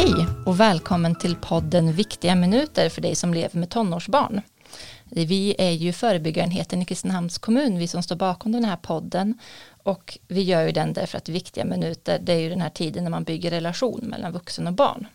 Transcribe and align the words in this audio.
Hej 0.00 0.26
och 0.46 0.60
välkommen 0.60 1.14
till 1.14 1.36
podden 1.36 1.92
Viktiga 1.92 2.34
minuter 2.34 2.88
för 2.88 3.00
dig 3.00 3.14
som 3.14 3.34
lever 3.34 3.58
med 3.58 3.70
tonårsbarn. 3.70 4.40
Vi 5.04 5.54
är 5.58 5.70
ju 5.70 5.92
förebyggarenheten 5.92 6.82
i 6.82 6.84
Kristinehamns 6.84 7.38
kommun, 7.38 7.78
vi 7.78 7.88
som 7.88 8.02
står 8.02 8.16
bakom 8.16 8.52
den 8.52 8.64
här 8.64 8.76
podden. 8.76 9.38
Och 9.82 10.18
vi 10.28 10.42
gör 10.42 10.62
ju 10.62 10.72
den 10.72 10.92
därför 10.92 11.18
att 11.18 11.28
viktiga 11.28 11.64
minuter, 11.64 12.18
det 12.18 12.32
är 12.32 12.38
ju 12.38 12.48
den 12.48 12.60
här 12.60 12.70
tiden 12.70 13.04
när 13.04 13.10
man 13.10 13.24
bygger 13.24 13.50
relation 13.50 14.00
mellan 14.02 14.32
vuxen 14.32 14.66
och 14.66 14.72
barn. 14.72 15.06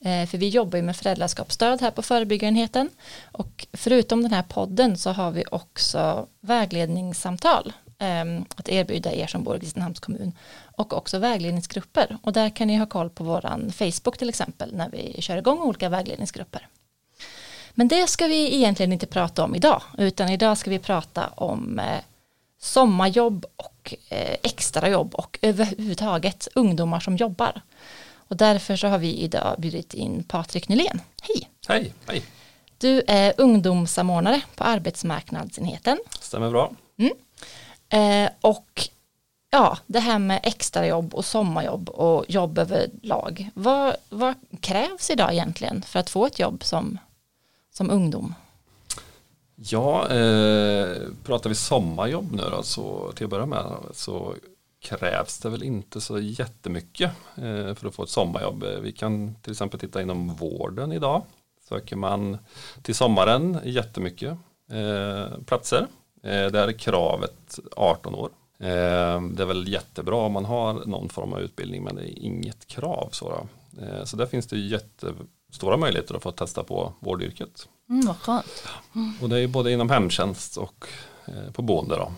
Eh, 0.00 0.26
för 0.26 0.38
vi 0.38 0.48
jobbar 0.48 0.76
ju 0.76 0.82
med 0.82 0.96
föräldraskapsstöd 0.96 1.80
här 1.80 1.90
på 1.90 2.02
förebyggarenheten. 2.02 2.90
Och 3.32 3.66
förutom 3.72 4.22
den 4.22 4.32
här 4.32 4.42
podden 4.42 4.98
så 4.98 5.10
har 5.10 5.30
vi 5.30 5.44
också 5.50 6.26
vägledningssamtal 6.40 7.72
att 8.56 8.68
erbjuda 8.68 9.12
er 9.12 9.26
som 9.26 9.44
bor 9.44 9.56
i 9.56 9.60
Kristinehamns 9.60 10.00
kommun 10.00 10.32
och 10.76 10.92
också 10.92 11.18
vägledningsgrupper 11.18 12.18
och 12.22 12.32
där 12.32 12.50
kan 12.50 12.68
ni 12.68 12.76
ha 12.76 12.86
koll 12.86 13.10
på 13.10 13.24
våran 13.24 13.72
Facebook 13.72 14.18
till 14.18 14.28
exempel 14.28 14.74
när 14.74 14.90
vi 14.90 15.22
kör 15.22 15.36
igång 15.36 15.58
olika 15.58 15.88
vägledningsgrupper. 15.88 16.68
Men 17.74 17.88
det 17.88 18.06
ska 18.06 18.26
vi 18.26 18.54
egentligen 18.54 18.92
inte 18.92 19.06
prata 19.06 19.44
om 19.44 19.54
idag 19.54 19.82
utan 19.98 20.28
idag 20.28 20.58
ska 20.58 20.70
vi 20.70 20.78
prata 20.78 21.26
om 21.26 21.78
eh, 21.78 22.00
sommarjobb 22.58 23.46
och 23.56 23.94
eh, 24.08 24.36
extrajobb 24.42 25.14
och 25.14 25.38
överhuvudtaget 25.42 26.48
ungdomar 26.54 27.00
som 27.00 27.16
jobbar. 27.16 27.60
Och 28.14 28.36
därför 28.36 28.76
så 28.76 28.86
har 28.86 28.98
vi 28.98 29.16
idag 29.16 29.54
bjudit 29.58 29.94
in 29.94 30.24
Patrik 30.24 30.68
Nylén. 30.68 31.00
Hej! 31.22 31.50
Hej! 31.68 31.92
Hej! 32.06 32.22
Du 32.78 33.02
är 33.06 33.34
ungdomssamordnare 33.36 34.42
på 34.56 34.64
arbetsmarknadsenheten. 34.64 35.98
Stämmer 36.20 36.50
bra. 36.50 36.72
Mm. 36.98 37.12
Eh, 37.92 38.30
och 38.40 38.88
ja, 39.50 39.78
det 39.86 40.00
här 40.00 40.18
med 40.18 40.40
extrajobb 40.42 41.14
och 41.14 41.24
sommarjobb 41.24 41.88
och 41.88 42.24
jobb 42.28 42.58
överlag. 42.58 43.50
Vad, 43.54 43.96
vad 44.08 44.34
krävs 44.60 45.10
idag 45.10 45.32
egentligen 45.32 45.82
för 45.82 45.98
att 45.98 46.10
få 46.10 46.26
ett 46.26 46.38
jobb 46.38 46.64
som, 46.64 46.98
som 47.70 47.90
ungdom? 47.90 48.34
Ja, 49.54 50.08
eh, 50.08 50.96
pratar 51.24 51.48
vi 51.48 51.54
sommarjobb 51.54 52.32
nu 52.32 52.42
då, 52.50 52.62
så 52.62 53.12
till 53.12 53.24
att 53.24 53.30
börja 53.30 53.46
med 53.46 53.76
så 53.92 54.34
krävs 54.80 55.38
det 55.38 55.48
väl 55.48 55.62
inte 55.62 56.00
så 56.00 56.18
jättemycket 56.18 57.10
eh, 57.36 57.74
för 57.74 57.86
att 57.86 57.94
få 57.94 58.02
ett 58.02 58.08
sommarjobb. 58.08 58.64
Vi 58.82 58.92
kan 58.92 59.34
till 59.34 59.52
exempel 59.52 59.80
titta 59.80 60.02
inom 60.02 60.34
vården 60.34 60.92
idag. 60.92 61.22
Söker 61.68 61.96
man 61.96 62.38
till 62.82 62.94
sommaren 62.94 63.58
jättemycket 63.64 64.38
eh, 64.70 65.38
platser. 65.46 65.86
Eh, 66.22 66.46
där 66.46 66.68
är 66.68 66.72
kravet 66.72 67.58
18 67.76 68.14
år. 68.14 68.30
Eh, 68.58 69.20
det 69.20 69.42
är 69.42 69.44
väl 69.44 69.68
jättebra 69.68 70.16
om 70.16 70.32
man 70.32 70.44
har 70.44 70.74
någon 70.86 71.08
form 71.08 71.32
av 71.32 71.40
utbildning 71.40 71.84
men 71.84 71.96
det 71.96 72.02
är 72.02 72.18
inget 72.18 72.66
krav. 72.66 73.08
Så, 73.12 73.46
eh, 73.80 74.04
så 74.04 74.16
där 74.16 74.26
finns 74.26 74.46
det 74.46 74.58
jättestora 74.58 75.76
möjligheter 75.76 76.14
att 76.14 76.22
få 76.22 76.30
testa 76.30 76.62
på 76.62 76.92
vårdyrket. 77.00 77.68
Mm, 77.88 78.06
vad 78.06 78.16
skönt. 78.16 78.64
Och 79.20 79.28
det 79.28 79.40
är 79.40 79.46
både 79.46 79.72
inom 79.72 79.90
hemtjänst 79.90 80.56
och 80.56 80.86
på 81.52 81.62
boende. 81.62 81.96
Då. 81.96 82.12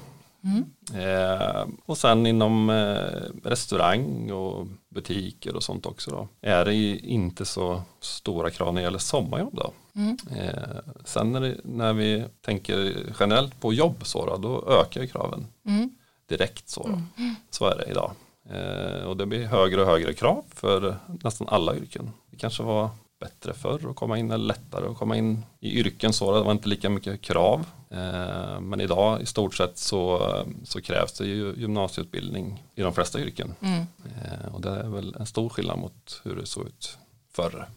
Mm. 0.45 0.65
Eh, 0.95 1.67
och 1.87 1.99
sen 1.99 2.27
inom 2.27 2.71
eh, 2.71 3.49
restaurang 3.49 4.31
och 4.31 4.67
butiker 4.89 5.57
och 5.57 5.63
sånt 5.63 5.87
också. 5.87 6.11
Då. 6.11 6.29
Är 6.41 6.65
det 6.65 6.75
inte 6.97 7.45
så 7.45 7.83
stora 8.01 8.51
krav 8.51 8.75
när 8.75 8.81
det 8.81 8.85
gäller 8.85 8.99
sommarjobb. 8.99 9.55
Då. 9.55 9.73
Mm. 9.95 10.17
Eh, 10.37 10.95
sen 11.05 11.33
när, 11.33 11.41
det, 11.41 11.57
när, 11.65 11.93
vi 11.93 12.25
tänker 12.41 12.97
generellt 13.21 13.61
på 13.61 13.73
jobb 13.73 13.97
så 14.03 14.27
då, 14.27 14.37
då 14.37 14.73
ökar 14.81 15.07
kraven. 15.07 15.47
Mm 15.67 15.91
direkt 16.27 16.69
så. 16.69 16.87
Mm. 16.87 17.35
Så 17.51 17.67
är 17.67 17.77
det 17.77 17.91
idag. 17.91 18.13
Eh, 18.51 19.05
och 19.05 19.17
det 19.17 19.27
blir 19.27 19.47
högre 19.47 19.81
och 19.81 19.87
högre 19.87 20.13
krav 20.13 20.45
för 20.49 20.97
nästan 21.07 21.49
alla 21.49 21.77
yrken. 21.77 22.11
Det 22.31 22.37
kanske 22.37 22.63
var 22.63 22.91
bättre 23.25 23.53
förr 23.53 23.91
att 23.91 23.97
komma 23.97 24.19
in 24.19 24.31
eller 24.31 24.45
lättare 24.45 24.87
att 24.87 24.99
komma 24.99 25.17
in 25.17 25.45
i 25.61 25.79
yrken 25.79 26.13
så. 26.13 26.35
Det 26.35 26.43
var 26.43 26.53
inte 26.53 26.69
lika 26.69 26.91
mycket 26.91 27.21
krav. 27.21 27.67
Eh, 27.91 28.61
men 28.61 28.81
idag 28.81 29.23
i 29.23 29.27
stort 29.27 29.55
sett 29.55 29.79
så, 29.79 30.29
så 30.65 30.81
krävs 30.81 31.13
det 31.13 31.27
ju 31.27 31.55
gymnasieutbildning 31.57 32.63
i 32.75 32.83
de 32.83 32.93
flesta 32.93 33.21
yrken. 33.21 33.55
Mm. 33.61 33.87
Eh, 34.05 34.55
och 34.55 34.61
det 34.61 34.71
är 34.71 34.89
väl 34.89 35.17
en 35.19 35.27
stor 35.27 35.49
skillnad 35.49 35.79
mot 35.79 36.21
hur 36.25 36.37
det 36.37 36.47
såg 36.47 36.67
ut 36.67 36.99
förr. 37.33 37.69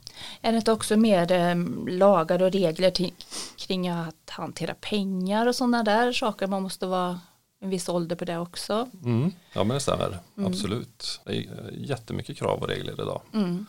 Är 0.42 0.52
det 0.52 0.72
också 0.72 0.98
mer 0.98 1.32
eh, 1.32 1.56
lagar 1.88 2.42
och 2.42 2.52
regler 2.52 2.92
kring 3.58 3.90
att 3.90 4.30
hantera 4.30 4.74
pengar 4.74 5.48
och 5.48 5.56
sådana 5.56 5.84
där 5.84 6.14
saker 6.14 6.48
man 6.48 6.64
måste 6.64 6.86
vara 6.86 7.20
en 7.60 7.70
viss 7.70 7.90
ålder 7.90 8.16
på 8.16 8.26
det 8.26 8.38
också. 8.38 8.90
Mm. 9.04 9.32
Ja 9.54 9.64
men 9.64 9.74
det 9.74 9.80
stämmer, 9.80 10.20
mm. 10.38 10.52
absolut. 10.52 11.22
Det 11.26 11.38
är 11.38 11.72
jättemycket 11.72 12.38
krav 12.38 12.60
och 12.60 12.68
regler 12.68 12.94
idag 12.94 13.22
mm. 13.34 13.66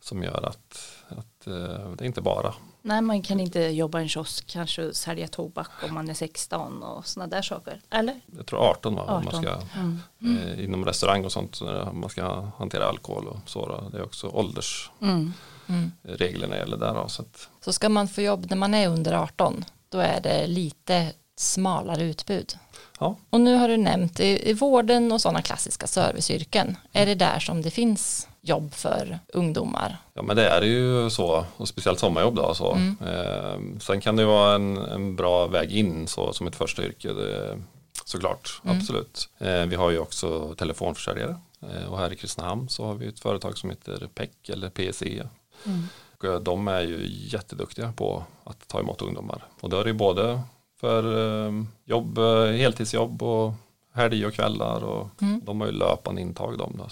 som 0.00 0.22
gör 0.22 0.42
att, 0.42 0.95
att 1.08 1.46
uh, 1.46 1.90
det 1.96 2.04
är 2.04 2.06
inte 2.06 2.22
bara 2.22 2.54
Nej 2.86 3.02
man 3.02 3.22
kan 3.22 3.40
inte 3.40 3.60
jobba 3.60 3.98
i 3.98 4.02
en 4.02 4.08
kiosk 4.08 4.46
kanske 4.46 4.94
sälja 4.94 5.28
tobak 5.28 5.70
om 5.88 5.94
man 5.94 6.10
är 6.10 6.14
16 6.14 6.82
och 6.82 7.06
sådana 7.06 7.36
där 7.36 7.42
saker. 7.42 7.80
Eller? 7.90 8.20
Jag 8.36 8.46
tror 8.46 8.58
18 8.58 8.94
va? 8.94 9.02
18. 9.02 9.24
Man 9.24 9.42
ska, 9.42 9.78
mm. 9.78 10.00
eh, 10.20 10.64
inom 10.64 10.84
restaurang 10.84 11.24
och 11.24 11.32
sånt 11.32 11.60
man 11.92 12.10
ska 12.10 12.40
hantera 12.58 12.88
alkohol 12.88 13.26
och 13.26 13.38
så. 13.46 13.66
Då. 13.66 13.88
Det 13.92 13.98
är 13.98 14.04
också 14.04 14.28
åldersreglerna 14.28 15.32
mm. 15.68 16.44
mm. 16.44 16.58
gäller 16.58 16.76
där. 16.76 16.94
Då, 16.94 17.08
så, 17.08 17.22
att. 17.22 17.48
så 17.60 17.72
ska 17.72 17.88
man 17.88 18.08
få 18.08 18.20
jobb 18.20 18.46
när 18.50 18.56
man 18.56 18.74
är 18.74 18.88
under 18.88 19.12
18 19.12 19.64
då 19.88 19.98
är 19.98 20.20
det 20.20 20.46
lite 20.46 21.12
smalare 21.36 22.04
utbud. 22.04 22.58
Ja. 23.00 23.16
Och 23.30 23.40
nu 23.40 23.54
har 23.54 23.68
du 23.68 23.76
nämnt 23.76 24.20
i, 24.20 24.50
i 24.50 24.52
vården 24.52 25.12
och 25.12 25.20
sådana 25.20 25.42
klassiska 25.42 25.86
serviceyrken. 25.86 26.76
Är 26.92 27.06
det 27.06 27.14
där 27.14 27.38
som 27.38 27.62
det 27.62 27.70
finns 27.70 28.28
jobb 28.48 28.74
för 28.74 29.18
ungdomar? 29.28 29.96
Ja 30.14 30.22
men 30.22 30.36
det 30.36 30.48
är 30.48 30.60
det 30.60 30.66
ju 30.66 31.10
så, 31.10 31.44
och 31.56 31.68
speciellt 31.68 31.98
sommarjobb 31.98 32.34
då. 32.34 32.54
Så. 32.54 32.72
Mm. 32.72 32.96
Eh, 33.06 33.78
sen 33.80 34.00
kan 34.00 34.16
det 34.16 34.24
vara 34.24 34.54
en, 34.54 34.76
en 34.76 35.16
bra 35.16 35.46
väg 35.46 35.72
in 35.72 36.06
så, 36.06 36.32
som 36.32 36.46
ett 36.46 36.56
första 36.56 36.82
yrke. 36.82 37.12
Det, 37.12 37.58
såklart, 38.04 38.60
mm. 38.64 38.76
absolut. 38.76 39.28
Eh, 39.38 39.62
vi 39.62 39.76
har 39.76 39.90
ju 39.90 39.98
också 39.98 40.54
telefonförsäljare 40.54 41.36
eh, 41.62 41.92
och 41.92 41.98
här 41.98 42.12
i 42.12 42.16
Kristinehamn 42.16 42.68
så 42.68 42.84
har 42.84 42.94
vi 42.94 43.06
ett 43.06 43.20
företag 43.20 43.58
som 43.58 43.70
heter 43.70 44.08
PEC 44.14 44.30
eller 44.48 44.70
PSE. 44.70 45.28
Mm. 45.64 45.82
Och 46.18 46.42
de 46.42 46.68
är 46.68 46.80
ju 46.80 47.06
jätteduktiga 47.08 47.92
på 47.92 48.24
att 48.44 48.68
ta 48.68 48.80
emot 48.80 49.02
ungdomar. 49.02 49.44
Och 49.60 49.70
då 49.70 49.80
är 49.80 49.84
det 49.84 49.90
ju 49.90 49.96
både 49.96 50.40
för 50.80 51.02
eh, 51.46 51.52
jobb, 51.84 52.18
eh, 52.18 52.44
heltidsjobb 52.44 53.22
och 53.22 53.52
helg 53.92 54.26
och 54.26 54.34
kvällar 54.34 54.84
och 54.84 55.22
mm. 55.22 55.40
de 55.44 55.60
har 55.60 55.68
ju 55.68 55.72
löpande 55.72 56.20
intag 56.20 56.58
de 56.58 56.74
då. 56.78 56.88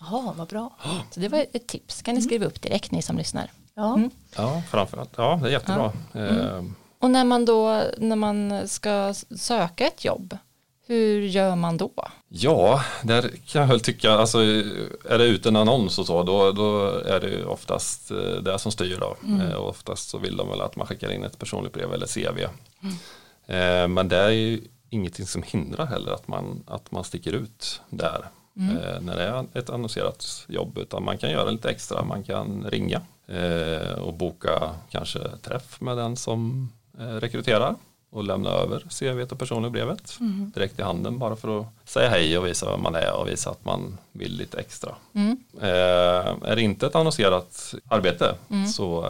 Jaha, 0.00 0.34
vad 0.36 0.48
bra. 0.48 0.76
Så 1.10 1.20
det 1.20 1.28
var 1.28 1.46
ett 1.52 1.66
tips, 1.66 2.02
kan 2.02 2.14
ni 2.14 2.22
skriva 2.22 2.46
upp 2.46 2.62
direkt 2.62 2.90
ni 2.90 3.02
som 3.02 3.16
lyssnar. 3.16 3.50
Ja, 3.74 3.94
mm. 3.94 4.10
ja 4.36 4.62
framförallt, 4.70 5.10
ja 5.16 5.38
det 5.42 5.48
är 5.48 5.52
jättebra. 5.52 5.92
Ja. 6.12 6.20
Mm. 6.20 6.46
Eh, 6.46 6.64
och 6.98 7.10
när 7.10 7.24
man 7.24 7.44
då, 7.44 7.82
när 7.98 8.16
man 8.16 8.68
ska 8.68 9.14
söka 9.36 9.86
ett 9.86 10.04
jobb, 10.04 10.38
hur 10.86 11.22
gör 11.22 11.56
man 11.56 11.76
då? 11.76 11.92
Ja, 12.28 12.84
där 13.02 13.30
kan 13.46 13.60
jag 13.60 13.68
väl 13.68 13.80
tycka, 13.80 14.12
alltså 14.12 14.38
är 15.04 15.18
det 15.18 15.24
ute 15.24 15.48
en 15.48 15.56
annons 15.56 15.98
och 15.98 16.06
så, 16.06 16.22
då, 16.22 16.52
då 16.52 16.86
är 16.86 17.20
det 17.20 17.44
oftast 17.44 18.08
det 18.42 18.58
som 18.58 18.72
styr 18.72 18.98
då. 19.00 19.16
Mm. 19.26 19.56
oftast 19.56 20.08
så 20.08 20.18
vill 20.18 20.36
de 20.36 20.48
väl 20.48 20.60
att 20.60 20.76
man 20.76 20.86
skickar 20.86 21.12
in 21.12 21.24
ett 21.24 21.38
personligt 21.38 21.72
brev 21.72 21.92
eller 21.92 22.06
CV. 22.06 22.46
Mm. 22.82 22.94
Eh, 23.46 23.88
men 23.88 24.08
det 24.08 24.16
är 24.16 24.30
ju 24.30 24.60
ingenting 24.90 25.26
som 25.26 25.42
hindrar 25.42 25.86
heller 25.86 26.12
att 26.12 26.28
man, 26.28 26.64
att 26.66 26.90
man 26.90 27.04
sticker 27.04 27.32
ut 27.32 27.80
där 27.90 28.28
mm. 28.58 28.76
eh, 28.76 29.00
när 29.00 29.16
det 29.16 29.22
är 29.22 29.46
ett 29.54 29.70
annonserat 29.70 30.46
jobb 30.48 30.78
utan 30.78 31.04
man 31.04 31.18
kan 31.18 31.30
göra 31.30 31.50
lite 31.50 31.70
extra, 31.70 32.04
man 32.04 32.22
kan 32.22 32.66
ringa 32.70 33.00
eh, 33.26 33.92
och 33.92 34.14
boka 34.14 34.70
kanske 34.90 35.18
träff 35.42 35.80
med 35.80 35.96
den 35.96 36.16
som 36.16 36.68
eh, 36.98 37.14
rekryterar 37.14 37.74
och 38.10 38.24
lämna 38.24 38.50
över 38.50 38.80
CV 38.98 39.32
och 39.32 39.38
personliga 39.38 39.70
brevet 39.70 40.16
mm. 40.20 40.50
direkt 40.54 40.78
i 40.78 40.82
handen 40.82 41.18
bara 41.18 41.36
för 41.36 41.60
att 41.60 41.66
säga 41.84 42.08
hej 42.08 42.38
och 42.38 42.46
visa 42.46 42.70
vem 42.70 42.82
man 42.82 42.94
är 42.94 43.12
och 43.12 43.28
visa 43.28 43.50
att 43.50 43.64
man 43.64 43.98
vill 44.12 44.36
lite 44.36 44.58
extra. 44.58 44.94
Mm. 45.12 45.44
Är 46.42 46.56
det 46.56 46.62
inte 46.62 46.86
ett 46.86 46.94
annonserat 46.94 47.74
arbete 47.88 48.34
mm. 48.50 48.66
så 48.66 49.04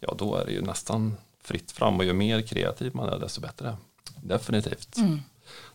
ja, 0.00 0.14
då 0.18 0.36
är 0.36 0.44
det 0.44 0.52
ju 0.52 0.62
nästan 0.62 1.16
fritt 1.42 1.72
fram 1.72 1.96
och 1.96 2.04
ju 2.04 2.12
mer 2.12 2.42
kreativ 2.42 2.94
man 2.94 3.08
är 3.08 3.18
desto 3.18 3.40
bättre. 3.40 3.76
Definitivt. 4.22 4.96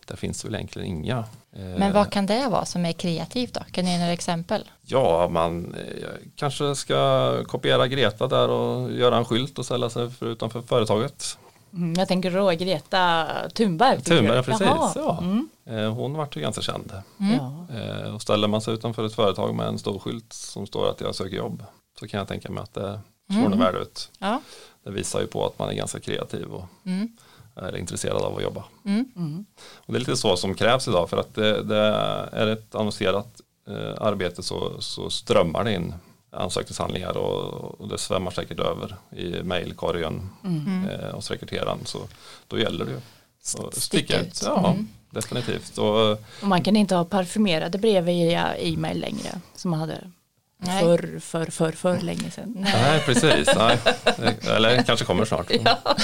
Mm. 0.02 0.06
Där 0.06 0.16
finns 0.16 0.44
väl 0.44 0.54
egentligen 0.54 0.88
inga. 0.88 1.18
Eh, 1.52 1.62
Men 1.78 1.92
vad 1.92 2.10
kan 2.10 2.26
det 2.26 2.48
vara 2.48 2.64
som 2.64 2.86
är 2.86 2.92
kreativt 2.92 3.54
då? 3.54 3.60
Kan 3.70 3.84
ni 3.84 3.92
ge 3.92 3.98
några 3.98 4.12
exempel? 4.12 4.70
Ja, 4.82 5.28
man 5.28 5.74
eh, 5.74 6.08
kanske 6.36 6.74
ska 6.74 7.44
kopiera 7.44 7.86
Greta 7.86 8.26
där 8.26 8.48
och 8.48 8.92
göra 8.92 9.16
en 9.16 9.24
skylt 9.24 9.58
och 9.58 9.64
ställa 9.64 9.90
sig 9.90 10.10
för 10.10 10.26
utanför 10.26 10.62
företaget. 10.62 11.38
Mm, 11.72 11.94
jag 11.94 12.08
tänker 12.08 12.30
då 12.30 12.50
Greta 12.50 13.26
Thunberg. 13.54 14.02
Thunberg, 14.02 14.42
precis. 14.42 14.66
Ja. 14.94 15.18
Mm. 15.20 15.48
Eh, 15.66 15.94
hon 15.94 16.14
vart 16.14 16.36
ju 16.36 16.40
ganska 16.40 16.62
känd. 16.62 16.92
Mm. 17.20 18.14
Och 18.14 18.22
ställer 18.22 18.48
man 18.48 18.60
sig 18.60 18.74
utanför 18.74 19.06
ett 19.06 19.14
företag 19.14 19.54
med 19.54 19.66
en 19.66 19.78
stor 19.78 19.98
skylt 19.98 20.32
som 20.32 20.66
står 20.66 20.90
att 20.90 21.00
jag 21.00 21.14
söker 21.14 21.36
jobb 21.36 21.64
så 21.98 22.08
kan 22.08 22.18
jag 22.18 22.28
tänka 22.28 22.50
mig 22.50 22.62
att 22.62 22.74
det 22.74 23.00
slår 23.30 23.46
mm. 23.46 23.58
värde 23.58 23.78
ut. 23.78 24.10
Ja 24.18 24.40
det 24.84 24.90
visar 24.90 25.20
ju 25.20 25.26
på 25.26 25.46
att 25.46 25.58
man 25.58 25.68
är 25.68 25.74
ganska 25.74 26.00
kreativ 26.00 26.46
och 26.46 26.64
mm. 26.84 27.16
Är 27.56 27.76
intresserad 27.76 28.22
av 28.22 28.36
att 28.36 28.42
jobba. 28.42 28.64
Mm. 28.84 29.04
Mm. 29.16 29.44
Och 29.76 29.92
det 29.92 29.96
är 29.96 30.00
lite 30.00 30.16
så 30.16 30.36
som 30.36 30.54
krävs 30.54 30.88
idag 30.88 31.10
för 31.10 31.16
att 31.16 31.34
det, 31.34 31.62
det 31.62 31.76
är 32.32 32.46
ett 32.46 32.74
annonserat 32.74 33.40
eh, 33.68 34.02
arbete 34.02 34.42
så, 34.42 34.80
så 34.80 35.10
strömmar 35.10 35.64
det 35.64 35.72
in 35.74 35.94
ansökningshandlingar 36.30 37.16
och, 37.16 37.80
och 37.80 37.88
det 37.88 37.98
svämmar 37.98 38.30
säkert 38.30 38.58
över 38.60 38.96
i 39.16 39.42
mejlkorgen 39.42 40.28
Mm. 40.44 40.88
eh, 40.88 41.14
hos 41.14 41.30
rekryteraren. 41.30 41.78
Så 41.84 41.98
då 42.48 42.58
gäller 42.58 42.84
det 42.84 42.90
ju 42.90 42.98
att 43.66 43.74
Sticka 43.74 44.20
ut. 44.20 44.42
Ja, 44.44 44.68
Mm. 44.70 44.88
definitivt. 45.10 45.78
Och, 45.78 46.10
Och 46.10 46.18
man 46.42 46.62
kan 46.62 46.76
inte 46.76 46.94
ha 46.94 47.04
parfymerade 47.04 47.78
brev 47.78 48.04
via 48.04 48.56
e-mail 48.56 49.00
längre 49.00 49.40
som 49.54 49.70
man 49.70 49.80
hade 49.80 50.10
Nej. 50.58 50.82
förr, 50.82 51.18
förr, 51.20 51.46
förr, 51.46 51.72
förr 51.72 51.98
länge 52.00 52.30
sedan. 52.30 52.54
nej, 52.58 53.00
precis. 53.06 53.48
Nej. 53.56 53.78
Eller 54.56 54.82
kanske 54.82 55.04
kommer 55.06 55.24
snart. 55.24 55.50
Ja, 55.64 55.78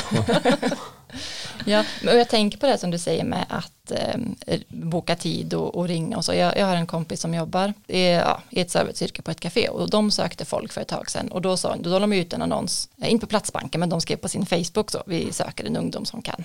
men 2.02 2.18
jag 2.18 2.28
tänker 2.28 2.58
på 2.58 2.66
det 2.66 2.78
som 2.78 2.90
du 2.90 2.98
säger 2.98 3.24
med 3.24 3.46
att 3.48 3.90
eh, 3.90 4.20
boka 4.68 5.16
tid 5.16 5.54
och, 5.54 5.74
och 5.74 5.88
ringa 5.88 6.16
och 6.16 6.24
så. 6.24 6.34
Jag, 6.34 6.56
jag 6.56 6.66
har 6.66 6.76
en 6.76 6.86
kompis 6.86 7.20
som 7.20 7.34
jobbar 7.34 7.74
i, 7.86 8.04
ja, 8.08 8.42
i 8.50 8.60
ett 8.60 8.70
serviceyrke 8.70 9.22
på 9.22 9.30
ett 9.30 9.40
café 9.40 9.68
och 9.68 9.90
de 9.90 10.10
sökte 10.10 10.44
folk 10.44 10.72
för 10.72 10.80
ett 10.80 10.88
tag 10.88 11.10
sedan 11.10 11.28
och 11.28 11.42
då 11.42 11.56
sa 11.56 11.76
då 11.76 11.90
la 11.90 11.98
de 11.98 12.12
ut 12.12 12.32
en 12.32 12.42
annons, 12.42 12.88
eh, 13.02 13.12
inte 13.12 13.26
på 13.26 13.30
Platsbanken 13.30 13.80
men 13.80 13.88
de 13.88 14.00
skrev 14.00 14.16
på 14.16 14.28
sin 14.28 14.46
Facebook 14.46 14.90
så, 14.90 15.02
vi 15.06 15.32
söker 15.32 15.64
en 15.64 15.76
ungdom 15.76 16.04
som 16.04 16.22
kan. 16.22 16.44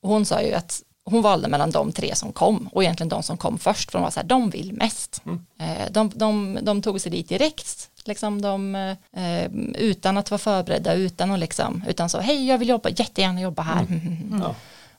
Och 0.00 0.08
hon 0.08 0.26
sa 0.26 0.42
ju 0.42 0.52
att 0.52 0.82
hon 1.04 1.22
valde 1.22 1.48
mellan 1.48 1.70
de 1.70 1.92
tre 1.92 2.14
som 2.14 2.32
kom 2.32 2.68
och 2.72 2.82
egentligen 2.82 3.08
de 3.08 3.22
som 3.22 3.36
kom 3.36 3.58
först 3.58 3.90
för 3.90 3.98
de 3.98 4.02
var 4.02 4.10
så 4.10 4.20
här, 4.20 4.26
de 4.26 4.50
vill 4.50 4.72
mest. 4.72 5.22
Eh, 5.60 5.90
de, 5.90 6.12
de, 6.14 6.58
de 6.62 6.82
tog 6.82 7.00
sig 7.00 7.12
dit 7.12 7.28
direkt, 7.28 7.90
liksom 8.10 8.42
de, 8.42 8.74
eh, 8.74 9.46
utan 9.74 10.16
att 10.18 10.30
vara 10.30 10.38
förberedda, 10.38 10.94
utan 10.94 11.30
att 11.32 11.38
liksom, 11.40 11.84
utan 11.88 12.08
så, 12.08 12.18
hej 12.20 12.46
jag 12.48 12.58
vill 12.58 12.68
jobba, 12.68 12.88
jättegärna 12.88 13.40
jobba 13.40 13.62
här. 13.62 13.86
Ja. 14.40 14.54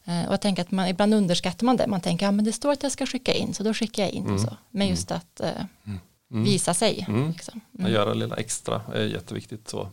Eh, 0.06 0.28
Och 0.28 0.34
jag 0.34 0.42
tänker 0.42 0.62
att 0.62 0.72
man, 0.72 0.88
ibland 0.88 1.14
underskattar 1.14 1.66
man 1.66 1.78
det. 1.78 1.88
Man 1.88 2.02
tänker, 2.02 2.26
ja 2.26 2.32
men 2.32 2.46
det 2.46 2.52
står 2.54 2.72
att 2.72 2.84
jag 2.84 2.92
ska 2.92 3.06
skicka 3.06 3.34
in, 3.34 3.54
så 3.54 3.64
då 3.64 3.74
skickar 3.74 4.04
jag 4.04 4.12
in. 4.12 4.30
Och 4.30 4.40
så. 4.40 4.58
Men 4.70 4.88
just 4.88 5.12
att 5.12 5.40
eh, 5.40 5.50
visa 6.30 6.74
sig. 6.74 7.06
Mm. 7.08 7.32
Liksom. 7.32 7.62
Att 7.84 7.92
göra 7.92 8.14
lilla 8.14 8.36
extra 8.36 8.82
är 8.94 9.02
jätteviktigt. 9.04 9.70
Så. 9.70 9.90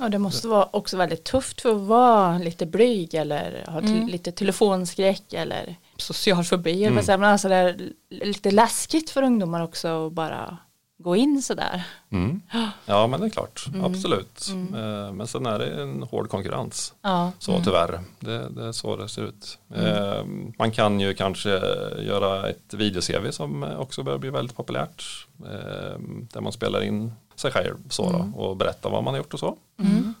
Ja, 0.00 0.08
det 0.08 0.18
måste 0.18 0.48
vara 0.48 0.68
också 0.72 0.96
väldigt 0.96 1.24
tufft 1.24 1.60
för 1.60 1.74
att 1.74 1.80
vara 1.80 2.38
lite 2.38 2.66
blyg 2.66 3.14
eller 3.14 3.64
ha 3.68 3.78
Mm. 3.80 4.06
lite 4.08 4.32
telefonskräck 4.32 5.32
eller 5.32 5.76
social 5.96 6.44
fobi. 6.44 6.84
Mm. 6.84 7.22
alltså 7.24 7.48
det 7.48 7.54
är 7.56 7.90
lite 8.10 8.50
läskigt 8.50 9.10
för 9.10 9.22
ungdomar 9.22 9.60
också 9.62 10.06
att 10.06 10.12
bara 10.12 10.58
gå 10.98 11.16
in 11.16 11.42
sådär. 11.42 11.86
Mm. 12.10 12.40
Ja 12.86 13.06
men 13.06 13.20
det 13.20 13.26
är 13.26 13.30
klart, 13.30 13.66
absolut. 13.82 14.48
Eh, 14.74 15.12
Men 15.12 15.26
sen 15.26 15.46
är 15.46 15.58
det 15.58 15.82
en 15.82 16.02
hård 16.02 16.30
konkurrens. 16.30 16.94
Ja. 17.02 17.32
Så 17.38 17.60
tyvärr, 17.64 18.00
det, 18.20 18.48
det 18.48 18.64
är 18.64 18.72
så 18.72 18.96
det 18.96 19.08
ser 19.08 19.22
ut. 19.22 19.58
Eh, 19.74 20.24
Man 20.58 20.70
kan 20.70 21.00
ju 21.00 21.14
kanske 21.14 21.50
göra 21.98 22.48
ett 22.48 22.74
video-CV 22.74 23.30
som 23.30 23.62
också 23.62 24.02
börjar 24.02 24.18
bli 24.18 24.30
väldigt 24.30 24.56
populärt. 24.56 25.26
eh, 25.44 25.98
Där 26.32 26.40
man 26.40 26.52
spelar 26.52 26.82
in 26.82 27.12
sig 27.34 27.52
själv 27.52 27.76
så 27.90 28.10
då, 28.12 28.40
och 28.42 28.56
berättar 28.56 28.90
vad 28.90 29.04
man 29.04 29.14
har 29.14 29.18
gjort 29.18 29.34
och 29.34 29.40
så. 29.40 29.56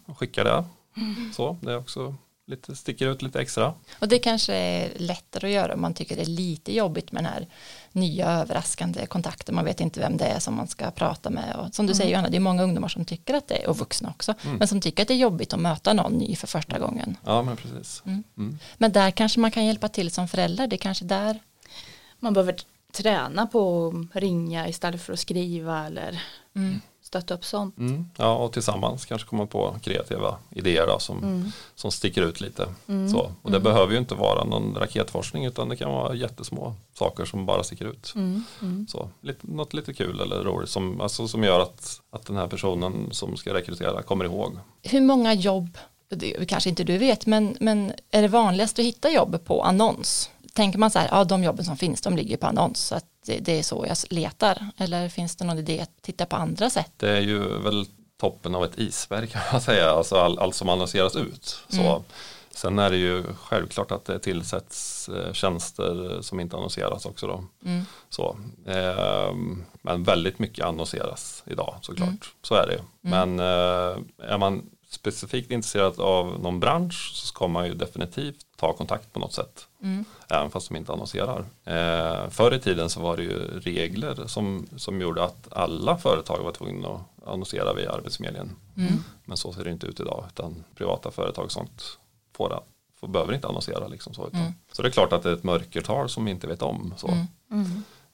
Och 0.06 0.18
skickar 0.18 0.44
det. 0.44 0.64
Så, 1.32 1.56
det 1.60 1.72
är 1.72 1.76
också 1.78 2.14
lite, 2.46 2.76
sticker 2.76 3.08
ut 3.08 3.22
lite 3.22 3.40
extra. 3.40 3.74
Och 3.98 4.08
det 4.08 4.18
kanske 4.18 4.54
är 4.54 4.92
lättare 4.96 5.46
att 5.46 5.54
göra 5.54 5.74
om 5.74 5.80
man 5.80 5.94
tycker 5.94 6.16
det 6.16 6.22
är 6.22 6.26
lite 6.26 6.74
jobbigt 6.74 7.12
med 7.12 7.24
den 7.24 7.32
här 7.32 7.46
nya 7.92 8.30
överraskande 8.30 9.06
kontakten. 9.06 9.54
Man 9.54 9.64
vet 9.64 9.80
inte 9.80 10.00
vem 10.00 10.16
det 10.16 10.24
är 10.24 10.38
som 10.38 10.54
man 10.54 10.68
ska 10.68 10.90
prata 10.90 11.30
med. 11.30 11.56
Och 11.56 11.74
som 11.74 11.86
du 11.86 11.94
säger 11.94 12.10
Johanna, 12.10 12.28
det 12.28 12.36
är 12.36 12.40
många 12.40 12.62
ungdomar 12.62 12.88
som 12.88 13.04
tycker 13.04 13.34
att 13.34 13.48
det 13.48 13.62
är, 13.62 13.68
och 13.68 13.78
vuxna 13.78 14.10
också, 14.10 14.34
men 14.58 14.68
som 14.68 14.80
tycker 14.80 15.02
att 15.02 15.08
det 15.08 15.14
är 15.14 15.18
jobbigt 15.18 15.52
att 15.52 15.60
möta 15.60 15.92
någon 15.92 16.12
ny 16.12 16.36
för 16.36 16.46
första 16.46 16.78
gången. 16.78 17.16
Ja 17.24 17.42
men 17.42 17.56
precis. 17.56 18.02
Mm. 18.06 18.58
Men 18.78 18.92
där 18.92 19.10
kanske 19.10 19.40
man 19.40 19.50
kan 19.50 19.66
hjälpa 19.66 19.88
till 19.88 20.10
som 20.10 20.28
förälder. 20.28 20.66
Det 20.66 20.76
är 20.76 20.78
kanske 20.78 21.04
där 21.04 21.40
Man 22.20 22.32
behöver 22.32 22.56
träna 22.92 23.46
på 23.46 23.88
att 24.12 24.22
ringa 24.22 24.68
istället 24.68 25.02
för 25.02 25.12
att 25.12 25.18
skriva 25.18 25.86
eller 25.86 26.22
stötta 27.06 27.34
upp 27.34 27.44
sånt. 27.44 27.78
Mm. 27.78 28.10
Ja, 28.16 28.36
och 28.36 28.52
tillsammans 28.52 29.06
kanske 29.06 29.28
komma 29.28 29.46
på 29.46 29.76
kreativa 29.82 30.36
idéer 30.50 30.86
då, 30.86 30.98
som, 30.98 31.52
som 31.74 31.90
sticker 31.92 32.22
ut 32.22 32.40
lite. 32.40 32.68
Så. 33.12 33.32
Och 33.42 33.50
det 33.50 33.60
behöver 33.60 33.92
ju 33.92 33.98
inte 33.98 34.14
vara 34.14 34.44
någon 34.44 34.74
raketforskning 34.74 35.44
utan 35.44 35.68
det 35.68 35.76
kan 35.76 35.90
vara 35.90 36.14
jättesmå 36.14 36.74
saker 36.94 37.24
som 37.24 37.46
bara 37.46 37.62
sticker 37.62 37.84
ut. 37.84 38.14
Så, 38.88 39.08
lite, 39.20 39.46
något 39.46 39.74
lite 39.74 39.92
kul 39.92 40.20
eller 40.20 40.44
roligt 40.44 40.70
som, 40.70 41.00
alltså, 41.00 41.28
som 41.28 41.44
gör 41.44 41.60
att, 41.60 42.00
att 42.10 42.26
den 42.26 42.36
här 42.36 42.46
personen 42.46 43.08
som 43.12 43.36
ska 43.36 43.54
rekrytera 43.54 44.02
kommer 44.02 44.24
ihåg. 44.24 44.58
hur 44.82 45.00
många 45.00 45.34
jobb, 45.34 45.78
det 46.08 46.48
kanske 46.48 46.70
inte 46.70 46.84
du 46.84 46.98
vet, 46.98 47.26
men, 47.26 47.56
men 47.60 47.92
är 48.10 48.22
det 48.22 48.28
vanligast 48.28 48.78
att 48.78 48.84
hitta 48.84 49.10
jobb 49.10 49.44
på 49.44 49.62
annons? 49.62 50.30
Tänker 50.56 50.78
man 50.78 50.90
så 50.90 50.98
här, 50.98 51.08
ja 51.10 51.24
de 51.24 51.44
jobben 51.44 51.64
som 51.64 51.76
finns, 51.76 52.00
de 52.00 52.16
ligger 52.16 52.36
på 52.36 52.46
annons, 52.46 52.80
så 52.80 52.94
att 52.94 53.04
det, 53.26 53.38
det 53.38 53.58
är 53.58 53.62
så 53.62 53.84
jag 53.88 53.96
letar. 54.10 54.66
Eller 54.76 55.08
finns 55.08 55.36
det 55.36 55.44
någon 55.44 55.58
idé 55.58 55.80
att 55.80 56.02
titta 56.02 56.26
på 56.26 56.36
andra 56.36 56.70
sätt? 56.70 56.92
Det 56.96 57.10
är 57.10 57.20
ju 57.20 57.58
väl 57.58 57.86
toppen 58.20 58.54
av 58.54 58.64
ett 58.64 58.78
isberg 58.78 59.26
kan 59.32 59.42
man 59.52 59.60
säga, 59.60 59.90
alltså 59.90 60.16
all, 60.16 60.38
allt 60.38 60.54
som 60.54 60.68
annonseras 60.68 61.16
ut. 61.16 61.58
Så. 61.68 62.04
Sen 62.50 62.78
är 62.78 62.90
det 62.90 62.96
ju 62.96 63.24
självklart 63.40 63.90
att 63.90 64.04
det 64.04 64.18
tillsätts 64.18 65.08
eh, 65.08 65.32
tjänster 65.32 66.22
som 66.22 66.40
inte 66.40 66.56
annonseras 66.56 67.06
också. 67.06 67.26
Då. 67.26 67.44
Så. 68.08 68.36
ehm, 68.66 69.64
men 69.82 70.04
väldigt 70.04 70.38
mycket 70.38 70.64
annonseras 70.64 71.42
idag 71.46 71.74
såklart. 71.82 72.34
Så 72.42 72.54
är 72.54 72.66
det 72.66 72.72
ju. 72.72 72.80
Men 73.00 73.40
eh, 73.40 73.96
är 74.30 74.38
man 74.38 74.70
specifikt 74.88 75.50
intresserad 75.50 76.00
av 76.00 76.40
någon 76.40 76.60
bransch 76.60 77.12
så 77.14 77.26
ska 77.26 77.48
man 77.48 77.66
ju 77.66 77.74
definitivt 77.74 78.36
ta 78.56 78.72
kontakt 78.72 79.12
på 79.12 79.18
något 79.18 79.32
sätt. 79.32 79.66
Även 80.28 80.50
fast 80.50 80.68
de 80.68 80.76
inte 80.76 80.92
annonserar. 80.92 81.44
Eh, 81.64 82.30
förr 82.30 82.54
i 82.54 82.60
tiden 82.60 82.90
så 82.90 83.00
var 83.00 83.16
det 83.16 83.22
ju 83.22 83.60
regler 83.60 84.26
som, 84.26 84.66
som 84.76 85.00
gjorde 85.00 85.24
att 85.24 85.52
alla 85.52 85.96
företag 85.98 86.42
var 86.42 86.52
tvungna 86.52 86.88
att 86.88 87.28
annonsera 87.28 87.74
via 87.74 87.92
Arbetsförmedlingen. 87.92 88.56
Men 89.24 89.36
så 89.36 89.52
ser 89.52 89.64
det 89.64 89.70
inte 89.70 89.86
ut 89.86 90.00
idag 90.00 90.24
utan 90.28 90.64
privata 90.74 91.10
företag 91.10 91.44
och 91.44 91.52
sånt 91.52 91.98
får, 92.36 92.60
får, 93.00 93.08
behöver 93.08 93.34
inte 93.34 93.48
annonsera. 93.48 93.88
Liksom 93.88 94.14
så, 94.14 94.26
utan, 94.26 94.54
så 94.72 94.82
det 94.82 94.88
är 94.88 94.92
klart 94.92 95.12
att 95.12 95.22
det 95.22 95.28
är 95.28 95.34
ett 95.34 95.44
mörkertal 95.44 96.08
som 96.08 96.24
vi 96.24 96.30
inte 96.30 96.46
vet 96.46 96.62
om. 96.62 96.94
Så. 96.96 97.08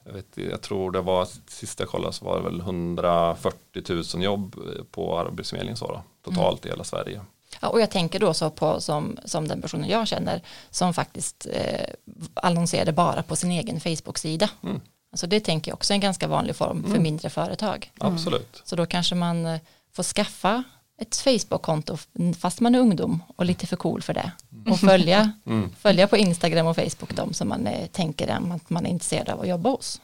Jag, 0.05 0.13
vet, 0.13 0.25
jag 0.33 0.61
tror 0.61 0.91
det 0.91 1.01
var, 1.01 1.27
sist 1.47 1.79
jag 1.79 1.89
kollade 1.89 2.13
så 2.13 2.25
var 2.25 2.37
det 2.37 2.43
väl 2.43 2.59
140 2.59 4.03
000 4.15 4.23
jobb 4.23 4.55
på 4.91 5.19
Arbetsförmedlingen 5.19 5.77
så 5.77 5.87
då, 5.87 6.03
totalt 6.31 6.65
i 6.65 6.69
hela 6.69 6.83
Sverige. 6.83 7.21
Ja, 7.61 7.67
och 7.67 7.81
jag 7.81 7.91
tänker 7.91 8.19
då 8.19 8.33
så 8.33 8.49
på 8.49 8.81
som, 8.81 9.19
som 9.25 9.47
den 9.47 9.61
personen 9.61 9.89
jag 9.89 10.07
känner 10.07 10.41
som 10.69 10.93
faktiskt 10.93 11.47
eh, 11.51 11.85
annonserade 12.33 12.91
bara 12.91 13.23
på 13.23 13.35
sin 13.35 13.51
egen 13.51 13.79
Facebook-sida. 13.79 14.49
Mm. 14.63 14.81
Alltså 15.11 15.27
det 15.27 15.39
tänker 15.39 15.71
jag 15.71 15.75
också 15.75 15.93
är 15.93 15.95
en 15.95 16.01
ganska 16.01 16.27
vanlig 16.27 16.55
form 16.55 16.83
för 16.91 16.99
mindre 16.99 17.29
företag. 17.29 17.91
Absolut. 17.99 18.61
Så 18.65 18.75
då 18.75 18.85
kanske 18.85 19.15
man 19.15 19.45
eh, 19.45 19.59
får 19.91 20.03
skaffa 20.03 20.63
ett 21.03 21.15
Facebook-konto 21.15 21.97
fast 22.37 22.59
man 22.59 22.75
är 22.75 22.79
ungdom 22.79 23.23
och 23.35 23.45
lite 23.45 23.67
för 23.67 23.75
cool 23.75 24.01
för 24.01 24.13
det. 24.13 24.31
Och 24.69 24.79
följa, 24.79 25.31
följa 25.79 26.07
på 26.07 26.17
Instagram 26.17 26.67
och 26.67 26.75
Facebook 26.75 27.15
de 27.15 27.33
som 27.33 27.47
man 27.47 27.67
eh, 27.67 27.87
tänker 27.87 28.27
att 28.27 28.69
man 28.69 28.85
är 28.85 28.89
intresserad 28.89 29.29
av 29.29 29.41
att 29.41 29.47
jobba 29.47 29.69
hos. 29.69 30.01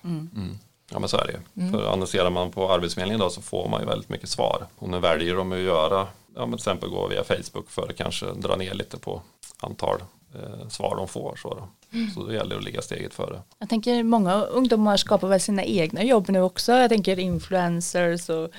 Ja 0.92 1.00
men 1.00 1.10
så 1.10 1.18
är 1.18 1.28
det 1.28 1.34
ju. 1.34 1.72
För 1.72 1.94
annonserar 1.94 2.30
man 2.30 2.52
på 2.52 2.72
Arbetsförmedlingen 2.74 3.20
då 3.20 3.30
så 3.30 3.42
får 3.42 3.70
man 3.70 3.82
ju 3.82 3.88
väldigt 3.88 4.10
mycket 4.10 4.30
svar. 4.30 4.68
Och 4.76 4.90
nu 4.90 5.00
väljer 5.00 5.36
de 5.36 5.52
att 5.52 5.60
göra, 5.60 6.08
ja 6.36 6.46
men 6.46 6.50
till 6.50 6.54
exempel 6.54 6.90
gå 6.90 7.08
via 7.08 7.24
Facebook 7.24 7.70
för 7.70 7.90
att 7.90 7.98
kanske 7.98 8.26
dra 8.32 8.56
ner 8.56 8.74
lite 8.74 8.98
på 8.98 9.22
antal 9.60 10.02
eh, 10.36 10.68
svar 10.68 10.96
de 10.96 11.08
får. 11.08 11.36
Så, 11.42 11.50
då. 11.50 11.68
så 12.14 12.26
det 12.26 12.34
gäller 12.34 12.58
att 12.58 12.64
ligga 12.64 12.82
steget 12.82 13.14
före. 13.14 13.42
Jag 13.60 13.70
tänker 13.70 14.04
många 14.04 14.42
ungdomar 14.42 14.98
skapar 14.98 15.28
väl 15.28 15.42
sina 15.42 15.64
egna 15.64 16.04
jobb 16.04 16.30
nu 16.30 16.42
också. 16.42 16.72
Jag 16.72 16.90
tänker 16.90 17.20
influencers 17.20 18.30
och 18.30 18.50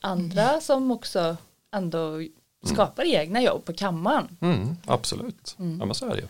andra 0.00 0.60
som 0.60 0.90
också 0.90 1.36
ändå 1.74 2.22
skapar 2.66 3.04
egna 3.04 3.42
jobb 3.42 3.64
på 3.64 3.72
kammaren. 3.72 4.36
Mm, 4.40 4.76
absolut, 4.86 5.54
ja 5.58 5.84
men 5.86 5.94
så 5.94 6.06
är 6.06 6.14
det 6.14 6.20
ju. 6.20 6.28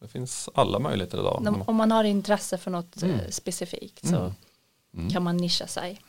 Det 0.00 0.08
finns 0.08 0.48
alla 0.54 0.78
möjligheter 0.78 1.18
idag. 1.18 1.42
Om- 1.48 1.62
Om 1.66 1.76
man 1.76 1.90
har 1.90 2.04
intresse 2.04 2.58
för 2.58 2.70
något 2.70 3.02
eh, 3.02 3.10
specifikt 3.30 4.08
så 4.08 4.32
Mm. 4.96 5.10
kan 5.10 5.22
man 5.22 5.36
nischa 5.36 5.66
sig. 5.66 6.00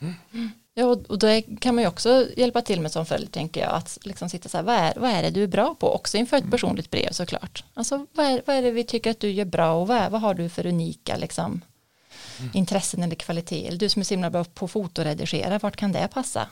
Ja, 0.73 0.85
och 0.85 1.05
och 1.09 1.19
då 1.19 1.41
kan 1.61 1.75
man 1.75 1.83
ju 1.83 1.87
också 1.87 2.27
hjälpa 2.37 2.61
till 2.61 2.81
med 2.81 2.91
som 2.91 3.05
förälder, 3.05 3.27
tänker 3.31 3.61
jag, 3.61 3.71
att 3.71 3.97
liksom 4.01 4.29
sitta 4.29 4.49
så 4.49 4.57
här, 4.57 4.63
vad 4.63 4.75
är, 4.75 4.93
vad 4.97 5.09
är 5.09 5.23
det 5.23 5.29
du 5.29 5.43
är 5.43 5.47
bra 5.47 5.75
på? 5.75 5.93
Också 5.93 6.17
inför 6.17 6.37
ett 6.37 6.51
personligt 6.51 6.91
brev 6.91 7.11
såklart. 7.11 7.63
Alltså, 7.73 8.05
vad 8.13 8.25
är, 8.25 8.41
vad 8.47 8.55
är 8.55 8.61
det 8.61 8.71
vi 8.71 8.83
tycker 8.83 9.11
att 9.11 9.19
du 9.19 9.31
gör 9.31 9.45
bra 9.45 9.73
och 9.73 9.87
vad, 9.87 9.97
är, 9.97 10.09
vad 10.09 10.21
har 10.21 10.33
du 10.33 10.49
för 10.49 10.65
unika 10.65 11.17
liksom, 11.17 11.61
intressen 12.53 13.03
eller 13.03 13.15
kvaliteter? 13.15 13.75
Du 13.77 13.89
som 13.89 13.99
är 13.99 14.03
så 14.03 14.13
himla 14.13 14.29
bra 14.29 14.43
på 14.43 14.65
att 14.65 14.71
fotoredigera, 14.71 15.59
vart 15.59 15.75
kan 15.75 15.91
det 15.91 16.07
passa? 16.13 16.47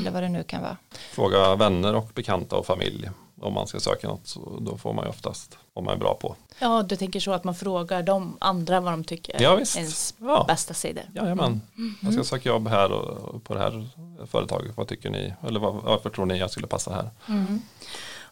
Eller 0.00 0.10
vad 0.10 0.22
det 0.22 0.28
nu 0.28 0.42
kan 0.44 0.62
vara. 0.62 0.76
Fråga 1.12 1.54
vänner 1.56 1.94
och 1.94 2.10
bekanta 2.14 2.56
och 2.56 2.66
familj 2.66 3.10
om 3.40 3.52
man 3.54 3.66
ska 3.66 3.80
söka 3.80 4.08
något. 4.08 4.26
Så 4.26 4.58
då 4.60 4.76
får 4.78 4.92
man 4.92 5.04
ju 5.04 5.08
oftast 5.10 5.58
vad 5.72 5.84
man 5.84 5.94
är 5.94 5.98
bra 5.98 6.14
på. 6.14 6.36
Ja, 6.58 6.82
du 6.82 6.96
tänker 6.96 7.20
så 7.20 7.32
att 7.32 7.44
man 7.44 7.54
frågar 7.54 8.02
de 8.02 8.36
andra 8.40 8.80
vad 8.80 8.92
de 8.92 9.04
tycker 9.04 9.42
Ja, 9.42 9.56
visst. 9.56 9.76
ens 9.76 10.14
Ja. 10.18 10.44
bästa 10.48 10.74
sidor. 10.74 11.04
Jajamän, 11.14 11.60
jag 12.02 12.12
ska 12.12 12.24
söka 12.24 12.48
jobb 12.48 12.68
här 12.68 12.92
och 12.92 13.44
på 13.44 13.54
det 13.54 13.60
här 13.60 13.88
företaget. 14.26 14.76
Vad 14.76 14.88
tycker 14.88 15.10
ni? 15.10 15.34
Eller 15.46 15.60
vad, 15.60 15.74
varför 15.74 16.10
tror 16.10 16.26
ni 16.26 16.38
jag 16.38 16.50
skulle 16.50 16.66
passa 16.66 16.92
här? 16.94 17.10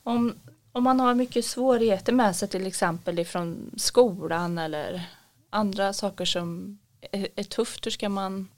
Om, 0.02 0.34
om 0.72 0.84
man 0.84 1.00
har 1.00 1.14
mycket 1.14 1.44
svårigheter 1.44 2.12
med 2.12 2.36
sig 2.36 2.48
till 2.48 2.66
exempel 2.66 3.18
ifrån 3.18 3.70
skolan 3.76 4.58
eller 4.58 5.02
andra 5.50 5.92
saker 5.92 6.24
som 6.24 6.78
är, 7.12 7.28
är 7.36 7.42
tufft, 7.44 7.86
hur 7.86 7.90
ska 7.90 8.08
man 8.08 8.48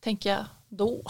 tänka 0.00 0.46
då? 0.68 1.02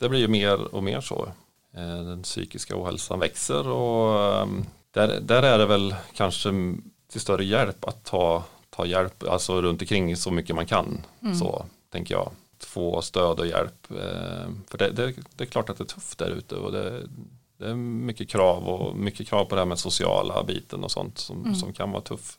Det 0.00 0.08
blir 0.08 0.20
ju 0.20 0.28
mer 0.28 0.74
och 0.74 0.82
mer 0.82 1.00
så. 1.00 1.28
Eh, 1.74 2.04
den 2.04 2.22
psykiska 2.22 2.82
ohälsan 2.82 3.18
växer 3.18 3.68
och 3.68 4.34
ehm, 4.34 4.64
där, 4.90 5.20
där 5.20 5.42
är 5.42 5.58
det 5.58 5.66
väl 5.66 5.94
kanske 6.14 6.50
till 7.10 7.20
större 7.20 7.44
hjälp 7.44 7.84
att 7.84 8.04
ta, 8.04 8.44
ta 8.70 8.86
hjälp, 8.86 9.22
alltså 9.28 9.62
runt 9.62 9.82
omkring 9.82 10.16
så 10.16 10.30
mycket 10.30 10.56
man 10.56 10.66
kan. 10.66 11.00
Mm. 11.22 11.34
Så 11.34 11.66
tänker 11.90 12.14
jag. 12.14 12.30
Få 12.58 13.02
stöd 13.02 13.40
och 13.40 13.46
hjälp. 13.46 13.90
Eh, 13.90 14.48
för 14.66 14.78
det, 14.78 14.90
det, 14.90 15.14
det, 15.36 15.44
är 15.44 15.48
klart 15.48 15.70
att 15.70 15.76
det 15.76 15.84
är 15.84 15.86
tufft 15.86 16.18
där 16.18 16.30
ute 16.30 16.54
och 16.54 16.72
det, 16.72 17.08
det, 17.58 17.66
är 17.66 17.74
mycket 17.74 18.28
krav 18.28 18.68
och 18.68 18.96
mycket 18.96 19.28
krav 19.28 19.44
på 19.44 19.54
det 19.54 19.60
här 19.60 19.66
med 19.66 19.78
sociala 19.78 20.44
biten 20.44 20.84
och 20.84 20.90
sånt 20.90 21.18
som, 21.18 21.40
mm. 21.40 21.54
som 21.54 21.72
kan 21.72 21.90
vara 21.92 22.02
tuff. 22.02 22.38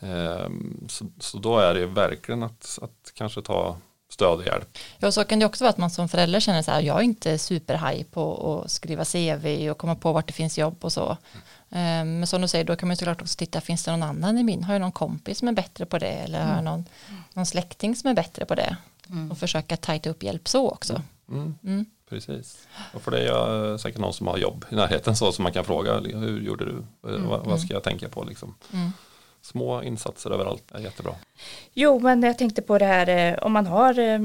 Ehm, 0.00 0.84
så, 0.88 1.06
så 1.18 1.38
då 1.38 1.58
är 1.58 1.74
det 1.74 1.86
verkligen 1.86 2.42
att, 2.42 2.78
att 2.82 3.12
kanske 3.14 3.42
ta 3.42 3.76
stöd 4.08 4.38
och 4.38 4.46
hjälp. 4.46 4.78
Ja, 4.98 5.12
så 5.12 5.24
kan 5.24 5.38
det 5.38 5.46
också 5.46 5.64
vara 5.64 5.70
att 5.70 5.78
man 5.78 5.90
som 5.90 6.08
förälder 6.08 6.40
känner 6.40 6.62
så 6.62 6.70
här, 6.70 6.80
jag 6.80 6.98
är 6.98 7.02
inte 7.02 7.38
superhaj 7.38 8.04
på 8.04 8.62
att 8.64 8.70
skriva 8.70 9.04
CV 9.04 9.70
och 9.70 9.78
komma 9.78 9.94
på 9.94 10.12
vart 10.12 10.26
det 10.26 10.32
finns 10.32 10.58
jobb 10.58 10.76
och 10.80 10.92
så. 10.92 11.16
Mm. 11.70 12.18
Men 12.18 12.26
som 12.26 12.42
du 12.42 12.48
säger, 12.48 12.64
då 12.64 12.76
kan 12.76 12.88
man 12.88 12.96
såklart 12.96 13.22
också 13.22 13.36
titta, 13.38 13.60
finns 13.60 13.84
det 13.84 13.90
någon 13.90 14.02
annan 14.02 14.38
i 14.38 14.42
min, 14.42 14.64
har 14.64 14.74
jag 14.74 14.80
någon 14.80 14.92
kompis 14.92 15.38
som 15.38 15.48
är 15.48 15.52
bättre 15.52 15.86
på 15.86 15.98
det 15.98 16.10
eller 16.10 16.44
har 16.44 16.54
jag 16.54 16.64
någon, 16.64 16.84
någon 17.34 17.46
släkting 17.46 17.96
som 17.96 18.10
är 18.10 18.14
bättre 18.14 18.44
på 18.44 18.54
det? 18.54 18.76
Mm. 19.10 19.30
Och 19.30 19.38
försöka 19.38 19.76
tajta 19.76 20.10
upp 20.10 20.22
hjälp 20.22 20.48
så 20.48 20.70
också. 20.70 21.02
Mm. 21.28 21.54
mm. 21.64 21.86
Precis. 22.08 22.58
Och 22.92 23.02
för 23.02 23.10
det 23.10 23.18
är 23.18 23.26
jag 23.26 23.80
säkert 23.80 24.00
någon 24.00 24.12
som 24.12 24.26
har 24.26 24.38
jobb 24.38 24.64
i 24.70 24.74
närheten 24.74 25.16
så 25.16 25.32
som 25.32 25.42
man 25.42 25.52
kan 25.52 25.64
fråga, 25.64 26.00
hur 26.00 26.40
gjorde 26.40 26.64
du? 26.64 26.84
Mm. 27.08 27.28
Vad, 27.28 27.46
vad, 27.46 27.60
ska 27.60 27.74
jag 27.74 27.82
tänka 27.82 28.08
på 28.08 28.24
liksom? 28.24 28.54
Små 29.42 29.82
insatser 29.82 30.30
överallt 30.30 30.64
är 30.72 30.78
jättebra. 30.78 31.14
Jo, 31.74 31.98
men 31.98 32.22
jag 32.22 32.38
tänkte 32.38 32.62
på 32.62 32.78
det 32.78 32.84
här 32.84 33.08
eh, 33.08 33.38
om 33.38 33.52
man 33.52 33.66
har 33.66 33.98
eh, 33.98 34.20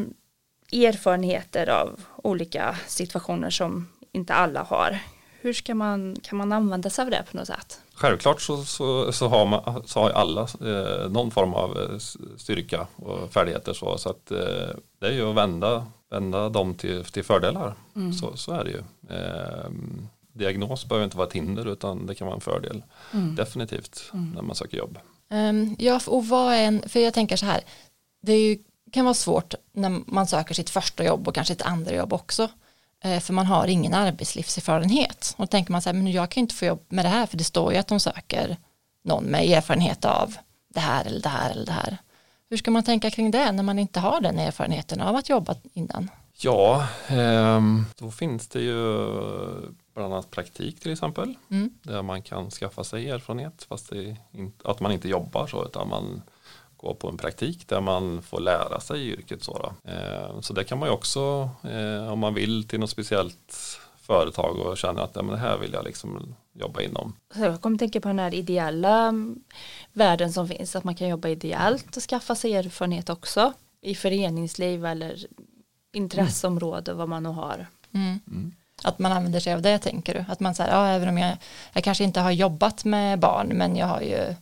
erfarenheter 0.72 1.70
av 1.70 2.00
olika 2.24 2.78
situationer 2.88 3.50
som 3.50 3.88
inte 4.12 4.34
alla 4.34 4.64
har. 4.64 5.00
Hur 5.42 5.54
ska 5.54 5.76
man, 5.76 6.16
kan 6.24 6.38
man 6.38 6.52
använda 6.52 6.90
sig 6.90 7.04
av 7.04 7.10
det 7.10 7.24
på 7.32 7.38
något 7.38 7.48
sätt? 7.48 7.80
Självklart 7.94 8.42
så, 8.42 8.64
så, 8.64 9.12
så 9.12 9.28
har, 9.28 9.46
man, 9.46 9.84
så 9.86 10.00
har 10.00 10.10
alla 10.10 10.42
eh, 10.42 11.10
någon 11.10 11.32
form 11.32 11.54
av 11.54 11.78
eh, 11.78 11.98
styrka 12.38 12.88
och 12.96 13.34
färdigheter 13.34 13.74
så, 13.74 13.98
så 13.98 14.10
att 14.10 14.32
eh, 14.32 14.76
det 15.00 15.08
är 15.08 15.12
ju 15.12 15.30
att 15.30 15.36
vända, 15.36 15.88
vända 16.10 16.50
dem 16.50 16.76
till, 16.76 17.06
till 17.06 17.24
fördelar. 17.24 17.74
Mm. 17.96 18.14
Så, 18.14 18.38
så 18.38 18.52
är 18.52 18.64
det 18.64 18.70
ju. 18.70 18.84
Eh, 19.18 19.70
diagnos 20.34 20.86
behöver 20.86 21.06
inte 21.06 21.18
vara 21.18 21.28
ett 21.28 21.34
hinder 21.34 21.68
utan 21.68 22.06
det 22.06 22.16
kan 22.16 22.28
vara 22.28 22.36
en 22.36 22.42
fördel. 22.42 22.84
Mm. 23.14 23.36
Definitivt 23.36 24.12
mm. 24.14 24.32
när 24.32 24.42
man 24.42 24.56
söker 24.56 24.78
jobb. 24.78 25.00
Um, 25.30 25.76
ja, 25.80 26.00
och 26.08 26.28
vad 26.28 26.54
är 26.54 26.64
en, 26.64 26.90
för 26.90 27.00
jag 27.00 27.14
tänker 27.14 27.36
så 27.36 27.46
här, 27.46 27.62
det 28.22 28.38
ju, 28.38 28.58
kan 28.92 29.06
vara 29.06 29.14
svårt 29.14 29.54
när 29.72 30.02
man 30.08 30.28
söker 30.28 30.54
sitt 30.54 30.70
första 30.70 31.06
jobb 31.06 31.28
och 31.28 31.36
kanske 31.36 31.54
ett 31.54 31.62
andra 31.62 31.96
jobb 31.96 32.14
också. 32.14 32.50
Uh, 33.06 33.20
för 33.20 33.34
man 33.34 33.46
har 33.46 33.68
ingen 33.68 33.94
arbetslivserfarenhet. 33.94 35.34
Och 35.38 35.44
då 35.44 35.48
tänker 35.48 35.72
man 35.72 35.82
så 35.82 35.90
här, 35.90 35.94
men 35.94 36.12
jag 36.12 36.30
kan 36.30 36.42
inte 36.42 36.56
få 36.56 36.66
jobb 36.66 36.86
med 36.90 37.06
det 37.06 37.10
här 37.10 37.26
för 37.26 37.38
det 37.38 37.44
står 37.44 37.74
ju 37.74 37.80
att 37.80 37.88
de 37.88 38.00
söker 38.00 38.58
någon 39.04 39.24
med 39.24 39.50
erfarenhet 39.50 40.06
av 40.06 40.36
det 40.74 40.80
här 40.80 41.06
eller 41.06 41.22
det 41.22 41.30
här 41.30 41.52
eller 41.52 41.66
det 41.66 41.72
här. 41.72 41.98
Hur 42.50 42.58
ska 42.58 42.72
man 42.72 42.84
tänka 42.84 43.12
kring 43.12 43.32
det 43.32 43.52
när 43.52 43.64
man 43.64 43.80
inte 43.80 44.00
har 44.00 44.22
den 44.22 44.40
erfarenheten 44.40 45.02
av 45.02 45.16
att 45.16 45.30
jobba 45.30 45.56
innan? 45.74 46.10
Ja, 46.38 46.88
um, 47.12 47.86
då 48.00 48.12
finns 48.12 48.48
det 48.48 48.62
ju 48.62 49.08
bland 49.94 50.14
annat 50.14 50.32
praktik 50.32 50.80
till 50.80 50.92
exempel. 50.92 51.34
Mm. 51.50 51.70
Där 51.84 52.02
man 52.02 52.22
kan 52.22 52.52
skaffa 52.52 52.84
sig 52.84 53.10
erfarenhet 53.10 53.64
fast 53.70 53.92
inte, 54.32 54.70
att 54.70 54.80
man 54.80 54.92
inte 54.92 55.10
jobbar 55.10 55.48
så 55.48 55.66
utan 55.66 55.90
man 55.90 56.22
går 56.78 56.94
på 56.94 57.10
en 57.10 57.18
praktik 57.18 57.68
där 57.68 57.82
man 57.82 58.22
får 58.22 58.40
lära 58.40 58.80
sig 58.80 59.10
yrket. 59.10 59.44
Så, 59.44 59.74
eh, 59.84 60.40
så 60.42 60.54
det 60.54 60.64
kan 60.64 60.80
man 60.80 60.90
ju 60.90 60.94
också 60.94 61.50
eh, 61.64 62.12
om 62.12 62.20
man 62.20 62.34
vill 62.34 62.68
till 62.68 62.80
något 62.80 62.90
speciellt 62.90 63.80
företag 63.96 64.58
och 64.58 64.78
känner 64.78 65.02
att 65.02 65.16
ja, 65.16 65.22
men 65.22 65.32
det 65.32 65.42
här 65.42 65.58
vill 65.58 65.74
jag 65.74 65.86
liksom 65.86 66.36
jobba 66.54 66.82
inom. 66.82 67.16
Jag 67.36 67.62
kommer 67.62 67.78
tänka 67.78 68.02
på 68.02 68.08
den 68.08 68.20
här 68.20 68.34
ideella 68.34 69.08
mm, 69.08 69.44
världen 69.94 70.34
som 70.34 70.48
finns, 70.48 70.76
att 70.76 70.84
man 70.84 70.96
kan 70.96 71.08
jobba 71.08 71.28
ideellt 71.28 71.98
och 71.98 72.04
skaffa 72.04 72.36
sig 72.36 72.54
erfarenhet 72.54 73.10
också 73.10 73.54
i 73.82 73.96
föreningsliv 73.96 74.86
eller 74.86 75.26
intresseområde 75.92 76.92
mm. 76.92 76.98
vad 76.98 77.10
man 77.10 77.24
nu 77.24 77.30
har. 77.30 77.68
Mm. 77.92 78.20
Mm. 78.28 78.56
Att 78.84 79.00
man 79.00 79.12
använder 79.12 79.40
sig 79.40 79.54
av 79.54 79.62
det 79.62 79.80
tänker 79.80 80.14
du? 80.14 80.26
Att 80.28 80.40
man 80.40 80.56
säger, 80.56 80.72
ja 80.72 80.88
även 80.88 81.10
om 81.10 81.18
jag, 81.18 81.38
jag 81.74 81.84
kanske 81.84 82.04
inte 82.04 82.20
har 82.20 82.32
jobbat 82.32 82.86
med 82.86 83.20
barn 83.20 83.48
men 83.48 83.76
jag 83.76 83.88
har 83.88 84.02
ju 84.02 84.36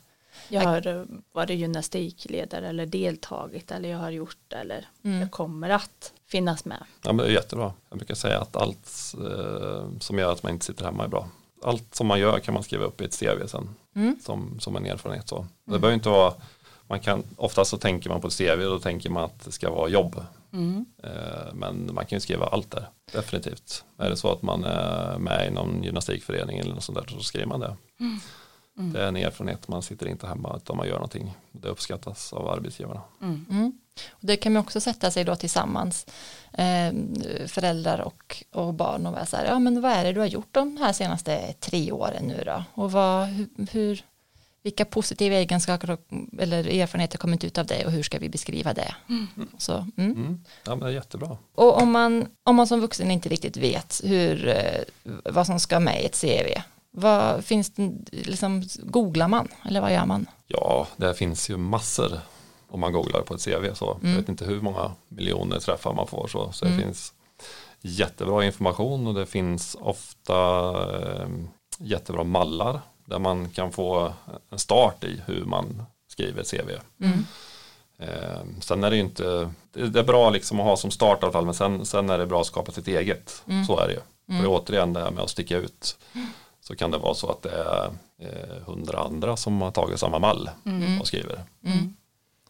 jag 0.52 0.62
har 0.62 1.08
varit 1.32 1.60
gymnastikledare 1.60 2.68
eller 2.68 2.86
deltagit 2.86 3.72
eller 3.72 3.90
jag 3.90 3.98
har 3.98 4.12
gjort 4.12 4.54
eller 4.54 4.88
mm. 5.04 5.20
jag 5.20 5.32
kommer 5.32 5.70
att 5.70 6.14
finnas 6.28 6.66
med. 6.66 6.84
Ja, 7.04 7.14
men 7.14 7.18
det 7.18 7.32
är 7.32 7.36
jättebra. 7.36 7.74
Jag 7.90 7.98
brukar 7.98 8.16
säga 8.16 8.40
att 8.40 8.56
allt 8.56 9.14
eh, 9.14 10.00
som 10.00 10.20
gör 10.20 10.32
att 10.32 10.44
man 10.44 10.52
inte 10.52 10.66
sitter 10.66 10.86
hemma 10.86 11.04
är 11.04 11.08
bra. 11.08 11.28
Allt 11.64 11.96
som 11.96 12.08
man 12.08 12.20
gör 12.20 12.40
kan 12.40 12.54
man 12.54 12.64
skriva 12.64 12.86
upp 12.86 13.02
i 13.02 13.06
ett 13.06 13.20
CV 13.20 13.48
sen 13.48 13.76
mm. 13.96 14.20
som, 14.24 14.60
som 14.60 14.76
en 14.76 14.86
erfarenhet. 14.86 15.30
Så. 15.30 15.36
Det 15.66 15.72
mm. 15.72 15.82
behöver 15.82 15.96
inte 15.96 16.10
vara, 16.10 16.34
man 16.88 17.00
kan, 17.00 17.24
oftast 17.38 17.72
så 17.72 17.78
tänker 17.78 18.10
man 18.10 18.22
på 18.22 18.28
ett 18.28 18.38
CV 18.38 18.52
och 18.52 18.72
då 18.72 18.80
tänker 18.80 19.10
man 19.10 19.24
att 19.24 19.46
det 19.46 19.52
ska 19.52 19.72
vara 19.72 19.90
jobb. 19.90 20.26
Mm. 20.54 20.86
Men 21.54 21.94
man 21.94 22.06
kan 22.06 22.16
ju 22.16 22.20
skriva 22.20 22.46
allt 22.46 22.72
där, 22.72 22.90
definitivt. 23.14 23.84
Är 23.98 24.10
det 24.10 24.18
så 24.18 24.32
att 24.32 24.42
man 24.42 24.64
är 24.64 25.18
med 25.18 25.48
i 25.48 25.52
någon 25.52 25.84
gymnastikförening 25.84 26.60
eller 26.60 26.74
något 26.74 26.84
sånt 26.84 26.98
där 26.98 27.06
så 27.08 27.20
skriver 27.20 27.48
man 27.48 27.60
det. 27.60 27.76
Mm. 28.00 28.20
Mm. 28.78 28.94
Det 28.94 29.04
är 29.04 29.08
en 29.08 29.16
erfarenhet, 29.16 29.68
man 29.68 29.82
sitter 29.82 30.08
inte 30.08 30.28
hemma 30.28 30.58
utan 30.58 30.78
man 30.78 30.88
gör 30.88 30.94
någonting. 30.94 31.34
Det 31.52 31.68
uppskattas 31.68 32.34
av 32.34 32.48
arbetsgivarna. 32.48 33.02
Mm. 33.22 33.46
Mm. 33.50 33.74
Och 34.10 34.26
det 34.28 34.38
kan 34.38 34.54
man 34.54 34.62
också 34.62 34.82
sätta 34.82 35.12
sig 35.12 35.24
då 35.24 35.36
tillsammans, 35.36 36.06
eh, 36.54 36.94
föräldrar 37.48 38.00
och, 38.00 38.44
och 38.52 38.74
barn 38.74 39.06
och 39.06 39.14
vara 39.14 39.26
så 39.26 39.38
här, 39.38 39.46
ja 39.46 39.60
men 39.60 39.82
vad 39.82 39.92
är 39.92 40.04
det 40.04 40.14
du 40.14 40.20
har 40.20 40.28
gjort 40.28 40.48
de 40.52 40.78
här 40.78 40.94
senaste 40.94 41.54
tre 41.60 41.92
åren 41.92 42.24
nu 42.24 42.44
då? 42.46 42.64
Och 42.74 42.92
vad, 42.92 43.28
hur, 43.28 43.48
hur 43.72 44.04
vilka 44.64 44.86
positiva 44.86 45.36
egenskaper 45.36 45.98
eller 46.40 46.68
erfarenheter 46.68 47.18
har 47.18 47.22
kommit 47.22 47.44
ut 47.44 47.58
av 47.58 47.66
det 47.66 47.86
och 47.86 47.92
hur 47.92 48.04
ska 48.04 48.20
vi 48.20 48.30
beskriva 48.30 48.74
det? 48.74 48.96
Mm. 49.10 49.28
Så, 49.58 49.74
mm. 49.98 50.12
Mm. 50.12 50.44
Ja, 50.66 50.76
men 50.76 50.80
det 50.80 50.86
är 50.86 50.90
jättebra. 50.90 51.38
Och 51.56 51.82
om 51.82 51.92
man, 51.92 52.28
om 52.44 52.56
man 52.56 52.68
som 52.68 52.80
vuxen 52.80 53.12
inte 53.12 53.30
riktigt 53.30 53.58
vet 53.58 54.02
hur, 54.04 54.48
eh, 54.48 54.82
vad 55.26 55.46
som 55.46 55.60
ska 55.60 55.80
med 55.80 56.02
i 56.02 56.06
ett 56.06 56.22
CV, 56.22 56.62
vad 56.92 57.46
finns 57.46 57.70
det, 57.70 57.92
liksom, 58.12 58.64
googlar 58.80 59.28
man 59.28 59.48
eller 59.66 59.82
vad 59.82 59.94
gör 59.94 60.06
man? 60.06 60.26
Ja, 60.48 60.88
det 60.98 61.14
finns 61.14 61.50
ju 61.50 61.58
massor 61.58 62.20
om 62.70 62.80
man 62.80 62.94
googlar 62.94 63.22
på 63.22 63.34
ett 63.34 63.46
CV 63.46 63.74
så. 63.74 63.98
Jag 64.02 64.10
mm. 64.10 64.18
vet 64.18 64.30
inte 64.30 64.46
hur 64.46 64.62
många 64.62 64.92
miljoner 65.08 65.60
träffar 65.60 65.94
man 65.94 66.08
får 66.08 66.28
så, 66.28 66.52
så 66.52 66.66
det 66.66 66.72
mm. 66.72 66.84
finns 66.84 67.14
jättebra 67.82 68.46
information 68.46 69.08
och 69.08 69.14
det 69.14 69.26
finns 69.26 69.78
ofta 69.80 70.36
eh, 71.00 71.30
jättebra 71.80 72.24
mallar 72.24 72.80
där 73.12 73.20
man 73.20 73.50
kan 73.50 73.72
få 73.72 74.14
en 74.50 74.60
start 74.60 75.04
i 75.04 75.22
hur 75.26 75.46
man 75.46 75.84
skriver 76.08 76.44
CV. 76.44 76.70
Mm. 77.04 77.26
Eh, 77.98 78.60
sen 78.60 78.84
är 78.84 78.90
det 78.90 78.96
ju 78.96 79.02
inte, 79.02 79.52
det 79.72 80.00
är 80.00 80.04
bra 80.04 80.30
liksom 80.30 80.60
att 80.60 80.66
ha 80.66 80.78
som 80.78 80.92
start 80.92 81.20
i 81.22 81.26
alla 81.26 81.32
fall 81.32 81.46
men 81.46 81.54
sen, 81.54 81.86
sen 81.86 82.10
är 82.10 82.18
det 82.18 82.26
bra 82.26 82.42
att 82.42 82.48
skapa 82.48 82.72
sitt 82.72 82.88
eget. 82.88 83.44
Mm. 83.48 83.66
Så 83.66 83.80
är 83.80 83.88
det 83.88 83.94
ju. 83.94 84.00
Mm. 84.30 84.42
För 84.42 84.50
återigen 84.52 84.94
det 84.94 85.00
här 85.00 85.12
med 85.12 85.24
att 85.24 85.30
sticka 85.30 85.58
ut 85.58 85.98
så 86.62 86.76
kan 86.76 86.92
det 86.92 86.98
vara 86.98 87.14
så 87.14 87.32
att 87.32 87.42
det 87.42 87.52
är 87.52 87.86
eh, 88.22 88.64
hundra 88.66 89.00
andra 89.00 89.38
som 89.38 89.62
har 89.62 89.72
tagit 89.72 90.00
samma 90.00 90.20
mall 90.20 90.50
mm. 90.66 91.02
och 91.02 91.08
skriver. 91.08 91.44
Mm. 91.66 91.96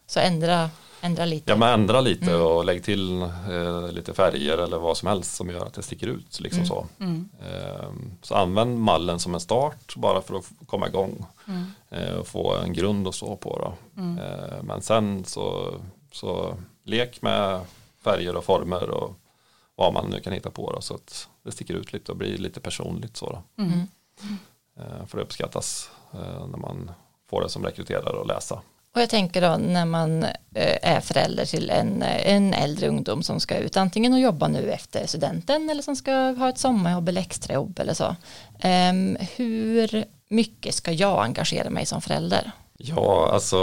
Så 0.06 0.20
ändra 0.20 0.70
Ändra 1.04 1.24
lite? 1.24 1.50
Ja, 1.50 1.56
men 1.56 1.80
ändra 1.80 2.00
lite 2.00 2.30
mm. 2.30 2.46
och 2.46 2.64
lägg 2.64 2.84
till 2.84 3.22
eh, 3.22 3.92
lite 3.92 4.14
färger 4.14 4.58
eller 4.58 4.78
vad 4.78 4.96
som 4.96 5.08
helst 5.08 5.34
som 5.34 5.50
gör 5.50 5.66
att 5.66 5.74
det 5.74 5.82
sticker 5.82 6.06
ut. 6.06 6.40
Liksom 6.40 6.58
mm. 6.58 6.66
så. 6.68 6.86
Mm. 7.00 7.28
Eh, 7.40 7.88
så 8.22 8.34
använd 8.34 8.78
mallen 8.78 9.18
som 9.18 9.34
en 9.34 9.40
start 9.40 9.96
bara 9.96 10.22
för 10.22 10.34
att 10.34 10.52
komma 10.66 10.88
igång 10.88 11.26
mm. 11.48 11.64
eh, 11.90 12.14
och 12.14 12.26
få 12.26 12.56
en 12.56 12.72
grund 12.72 13.08
att 13.08 13.14
stå 13.14 13.36
på. 13.36 13.72
Mm. 13.96 14.18
Eh, 14.18 14.62
men 14.62 14.82
sen 14.82 15.24
så, 15.24 15.74
så 16.12 16.56
lek 16.84 17.22
med 17.22 17.60
färger 18.04 18.36
och 18.36 18.44
former 18.44 18.90
och 18.90 19.14
vad 19.74 19.92
man 19.92 20.10
nu 20.10 20.20
kan 20.20 20.32
hitta 20.32 20.50
på 20.50 20.72
då, 20.72 20.80
så 20.80 20.94
att 20.94 21.28
det 21.42 21.52
sticker 21.52 21.74
ut 21.74 21.92
lite 21.92 22.12
och 22.12 22.18
blir 22.18 22.38
lite 22.38 22.60
personligt. 22.60 23.16
Så. 23.16 23.42
Mm. 23.58 23.86
Eh, 24.76 25.06
för 25.06 25.18
det 25.18 25.24
uppskattas 25.24 25.90
eh, 26.12 26.46
när 26.46 26.58
man 26.58 26.90
får 27.30 27.42
det 27.42 27.48
som 27.48 27.64
rekryterare 27.64 28.20
att 28.20 28.26
läsa. 28.26 28.62
Och 28.94 29.00
jag 29.00 29.10
tänker 29.10 29.40
då 29.40 29.56
när 29.56 29.84
man 29.84 30.24
eh, 30.24 30.78
är 30.82 31.00
förälder 31.00 31.44
till 31.44 31.70
en, 31.70 32.02
en 32.02 32.54
äldre 32.54 32.88
ungdom 32.88 33.22
som 33.22 33.40
ska 33.40 33.56
ut 33.56 33.76
antingen 33.76 34.12
och 34.12 34.20
jobba 34.20 34.48
nu 34.48 34.70
efter 34.70 35.06
studenten 35.06 35.70
eller 35.70 35.82
som 35.82 35.96
ska 35.96 36.12
ha 36.12 36.48
ett 36.48 36.58
sommarjobb 36.58 37.08
eller 37.08 37.20
extrajobb 37.20 37.78
eller 37.78 37.94
så. 37.94 38.16
Um, 38.64 39.16
hur 39.36 40.04
mycket 40.28 40.74
ska 40.74 40.92
jag 40.92 41.24
engagera 41.24 41.70
mig 41.70 41.86
som 41.86 42.02
förälder? 42.02 42.52
Ja, 42.78 43.30
alltså 43.32 43.58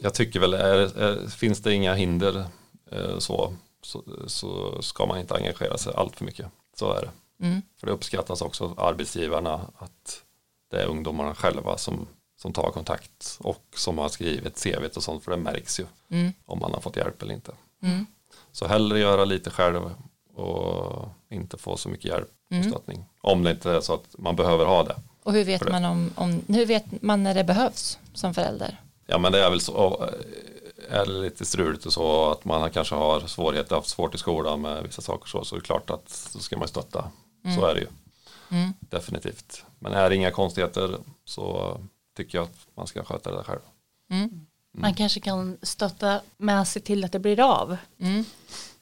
jag 0.00 0.14
tycker 0.14 0.40
väl, 0.40 0.54
är, 0.54 0.98
är, 0.98 1.28
finns 1.28 1.62
det 1.62 1.74
inga 1.74 1.94
hinder 1.94 2.44
eh, 2.92 3.18
så, 3.18 3.54
så, 3.82 4.02
så, 4.26 4.82
ska 4.82 5.06
man 5.06 5.18
inte 5.18 5.34
engagera 5.34 5.78
sig 5.78 5.92
allt 5.96 6.16
för 6.16 6.24
mycket. 6.24 6.46
Så 6.78 6.92
är 6.92 7.00
det. 7.02 7.10
Mm. 7.46 7.62
För 7.80 7.86
det 7.86 7.92
uppskattas 7.92 8.42
också 8.42 8.64
av 8.64 8.80
arbetsgivarna 8.80 9.54
att 9.78 10.22
det 10.70 10.82
är 10.82 10.86
ungdomarna 10.86 11.34
själva 11.34 11.78
som 11.78 12.06
som 12.44 12.52
tar 12.52 12.70
kontakt 12.70 13.38
och 13.40 13.64
som 13.76 13.98
har 13.98 14.08
skrivit 14.08 14.62
CV 14.62 14.84
och 14.96 15.02
sånt 15.02 15.24
för 15.24 15.30
det 15.30 15.36
märks 15.36 15.80
ju 15.80 15.86
mm. 16.08 16.32
om 16.46 16.58
man 16.58 16.72
har 16.72 16.80
fått 16.80 16.96
hjälp 16.96 17.22
eller 17.22 17.34
inte. 17.34 17.52
Mm. 17.82 18.06
Så 18.52 18.66
hellre 18.66 18.98
göra 18.98 19.24
lite 19.24 19.50
själv 19.50 19.90
och 20.34 21.08
inte 21.30 21.58
få 21.58 21.76
så 21.76 21.88
mycket 21.88 22.04
hjälp 22.04 22.30
och 22.50 22.56
mm. 22.56 22.70
stöttning. 22.70 23.04
Om 23.20 23.42
det 23.42 23.50
inte 23.50 23.70
är 23.70 23.80
så 23.80 23.94
att 23.94 24.18
man 24.18 24.36
behöver 24.36 24.64
ha 24.64 24.82
det. 24.82 24.96
Och 25.22 25.32
hur 25.32 25.44
vet, 25.44 25.70
man, 25.70 25.84
om, 25.84 26.10
om, 26.14 26.40
hur 26.48 26.66
vet 26.66 27.02
man 27.02 27.22
när 27.22 27.34
det 27.34 27.44
behövs 27.44 27.98
som 28.14 28.34
förälder? 28.34 28.80
Ja 29.06 29.18
men 29.18 29.32
det 29.32 29.44
är 29.44 29.50
väl 29.50 29.60
så, 29.60 30.10
är 30.90 31.06
det 31.06 31.12
lite 31.12 31.44
struligt 31.44 31.86
och 31.86 31.92
så 31.92 32.30
att 32.30 32.44
man 32.44 32.70
kanske 32.70 32.94
har 32.94 33.20
svårigheter, 33.20 33.76
haft 33.76 33.88
svårt 33.88 34.14
i 34.14 34.18
skolan 34.18 34.60
med 34.60 34.82
vissa 34.82 35.02
saker 35.02 35.28
så, 35.28 35.44
så 35.44 35.56
är 35.56 35.60
det 35.60 35.66
klart 35.66 35.90
att 35.90 36.30
då 36.32 36.38
ska 36.38 36.58
man 36.58 36.68
stötta. 36.68 37.10
Mm. 37.44 37.56
Så 37.56 37.66
är 37.66 37.74
det 37.74 37.80
ju. 37.80 37.88
Mm. 38.50 38.72
Definitivt. 38.80 39.64
Men 39.78 39.92
är 39.92 40.10
det 40.10 40.16
inga 40.16 40.30
konstigheter 40.30 40.98
så 41.24 41.78
tycker 42.14 42.38
jag 42.38 42.44
att 42.44 42.66
man 42.74 42.86
ska 42.86 43.04
sköta 43.04 43.36
det 43.36 43.44
själv. 43.44 43.60
Mm. 44.10 44.46
Man 44.76 44.94
kanske 44.94 45.20
kan 45.20 45.56
stötta 45.62 46.20
med 46.36 46.68
sig 46.68 46.82
till 46.82 47.04
att 47.04 47.12
det 47.12 47.18
blir 47.18 47.40
av. 47.40 47.76
Mm. 48.00 48.24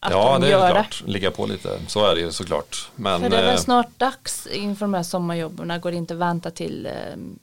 ja, 0.00 0.32
de 0.32 0.40
det 0.40 0.52
är 0.52 0.70
klart. 0.70 1.02
Ligga 1.06 1.30
på 1.30 1.46
lite. 1.46 1.80
Så 1.86 2.06
är 2.06 2.14
det 2.14 2.20
ju 2.20 2.32
såklart. 2.32 2.90
Men, 2.96 3.20
För 3.20 3.30
det 3.30 3.36
är 3.36 3.42
väl 3.42 3.54
eh, 3.54 3.60
snart 3.60 3.98
dags 3.98 4.46
inför 4.46 4.84
de 4.84 4.94
här 4.94 5.02
sommarjobben. 5.02 5.80
Går 5.80 5.90
det 5.90 5.96
inte 5.96 6.14
att 6.14 6.20
vänta 6.20 6.50
till 6.50 6.86
eh, 6.86 6.92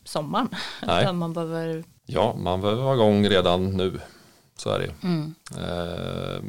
sommaren. 0.03 0.49
Nej. 0.85 1.13
man 1.13 1.33
behöver... 1.33 1.83
Ja, 2.05 2.35
man 2.39 2.61
behöver 2.61 2.83
vara 2.83 2.95
igång 2.95 3.29
redan 3.29 3.77
nu. 3.77 3.99
Så 4.57 4.69
är 4.69 4.79
det 4.79 4.85
ju. 4.85 4.91
Mm. 5.03 5.35
Eh, 5.57 6.41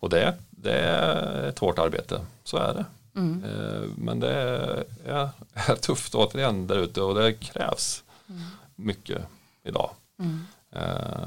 och 0.00 0.08
det, 0.10 0.34
det 0.50 0.72
är 0.72 1.48
ett 1.48 1.58
hårt 1.58 1.78
arbete. 1.78 2.20
Så 2.44 2.56
är 2.56 2.74
det. 2.74 2.84
Mm. 3.16 3.44
Eh, 3.44 3.88
men 3.96 4.20
det 4.20 4.32
är, 4.32 4.84
är 5.70 5.76
tufft 5.76 6.14
återigen 6.14 6.66
där 6.66 6.76
ute 6.76 7.00
och 7.00 7.14
det 7.14 7.32
krävs 7.32 8.04
mm. 8.28 8.42
Mycket 8.78 9.22
idag. 9.64 9.90
Mm 10.18 10.46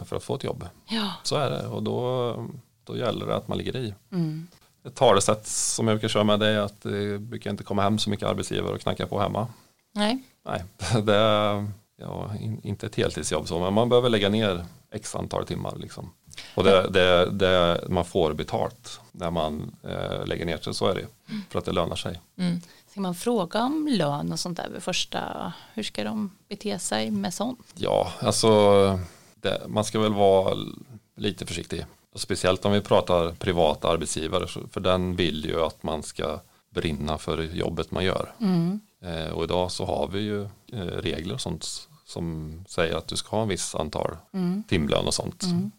för 0.06 0.16
att 0.16 0.24
få 0.24 0.36
ett 0.36 0.44
jobb. 0.44 0.68
Ja. 0.88 1.12
Så 1.24 1.36
är 1.36 1.50
det 1.50 1.68
och 1.68 1.84
då, 1.84 2.36
då 2.84 2.98
gäller 2.98 3.26
det 3.26 3.36
att 3.36 3.48
man 3.48 3.58
ligger 3.58 3.76
i. 3.76 3.94
Mm. 4.12 4.48
Ett 4.86 4.96
talesätt 4.96 5.48
som 5.48 5.88
jag 5.88 5.96
brukar 5.96 6.08
köra 6.08 6.24
med 6.24 6.40
det 6.40 6.48
är 6.48 6.60
att 6.60 6.82
det 6.82 7.20
brukar 7.20 7.52
inte 7.52 7.64
komma 7.64 7.82
hem 7.82 8.00
så 8.00 8.10
mycket 8.10 8.28
arbetsgivare 8.28 8.74
och 8.74 8.82
knacka 8.82 9.08
på 9.08 9.20
hemma. 9.20 9.48
Nej. 9.94 10.24
Nej, 10.46 10.64
det 11.04 11.16
är 11.16 11.68
ja, 11.98 12.32
inte 12.64 12.86
ett 12.86 12.96
heltidsjobb 12.96 13.48
så, 13.48 13.60
men 13.60 13.74
man 13.74 13.90
behöver 13.90 14.10
lägga 14.10 14.30
ner 14.30 14.66
x 14.92 15.16
antal 15.16 15.46
timmar. 15.46 15.76
Liksom. 15.76 16.12
Och 16.56 16.64
det, 16.64 16.90
det, 16.90 17.32
det, 17.32 17.84
man 17.90 18.06
får 18.06 18.34
betalt 18.34 19.00
när 19.12 19.32
man 19.32 19.76
eh, 19.84 20.26
lägger 20.26 20.46
ner 20.46 20.58
sig, 20.58 20.74
så 20.74 20.88
är 20.88 20.96
det 20.96 21.02
mm. 21.30 21.42
För 21.50 21.60
att 21.60 21.66
det 21.66 21.72
lönar 21.72 21.96
sig. 21.96 22.22
Mm. 22.38 22.62
Ska 22.92 23.02
man 23.02 23.16
fråga 23.16 23.64
om 23.64 23.88
lön 23.88 24.32
och 24.32 24.40
sånt 24.40 24.58
där 24.58 24.70
vid 24.70 24.84
första, 24.84 25.54
hur 25.74 25.84
ska 25.84 26.04
de 26.04 26.32
bete 26.50 26.80
sig 26.80 27.12
med 27.12 27.34
sånt? 27.34 27.74
Ja, 27.76 28.12
alltså 28.20 28.50
det, 29.36 29.62
man 29.68 29.84
ska 29.84 30.00
väl 30.00 30.14
vara 30.14 30.58
lite 31.16 31.46
försiktig. 31.46 31.86
Speciellt 32.16 32.66
om 32.66 32.72
vi 32.72 32.82
pratar 32.82 33.32
privata 33.32 33.90
arbetsgivare 33.90 34.48
för 34.72 34.80
den 34.80 35.16
vill 35.16 35.46
ju 35.46 35.64
att 35.64 35.84
man 35.84 36.04
ska 36.04 36.40
brinna 36.70 37.18
för 37.18 37.42
jobbet 37.42 37.92
man 37.92 38.04
gör. 38.04 38.34
Mm. 38.40 38.80
Eh, 39.02 39.32
och 39.32 39.44
idag 39.44 39.72
så 39.72 39.86
har 39.86 40.08
vi 40.08 40.20
ju 40.20 40.44
eh, 40.44 40.80
regler 40.82 41.34
och 41.34 41.42
sånt 41.42 41.68
som 42.06 42.56
säger 42.68 42.96
att 42.96 43.08
du 43.08 43.16
ska 43.16 43.36
ha 43.36 43.44
en 43.44 43.50
viss 43.50 43.76
antal 43.76 44.18
mm. 44.34 44.64
timlön 44.64 45.08
och 45.08 45.14
sånt. 45.14 45.44
Mm. 45.44 45.72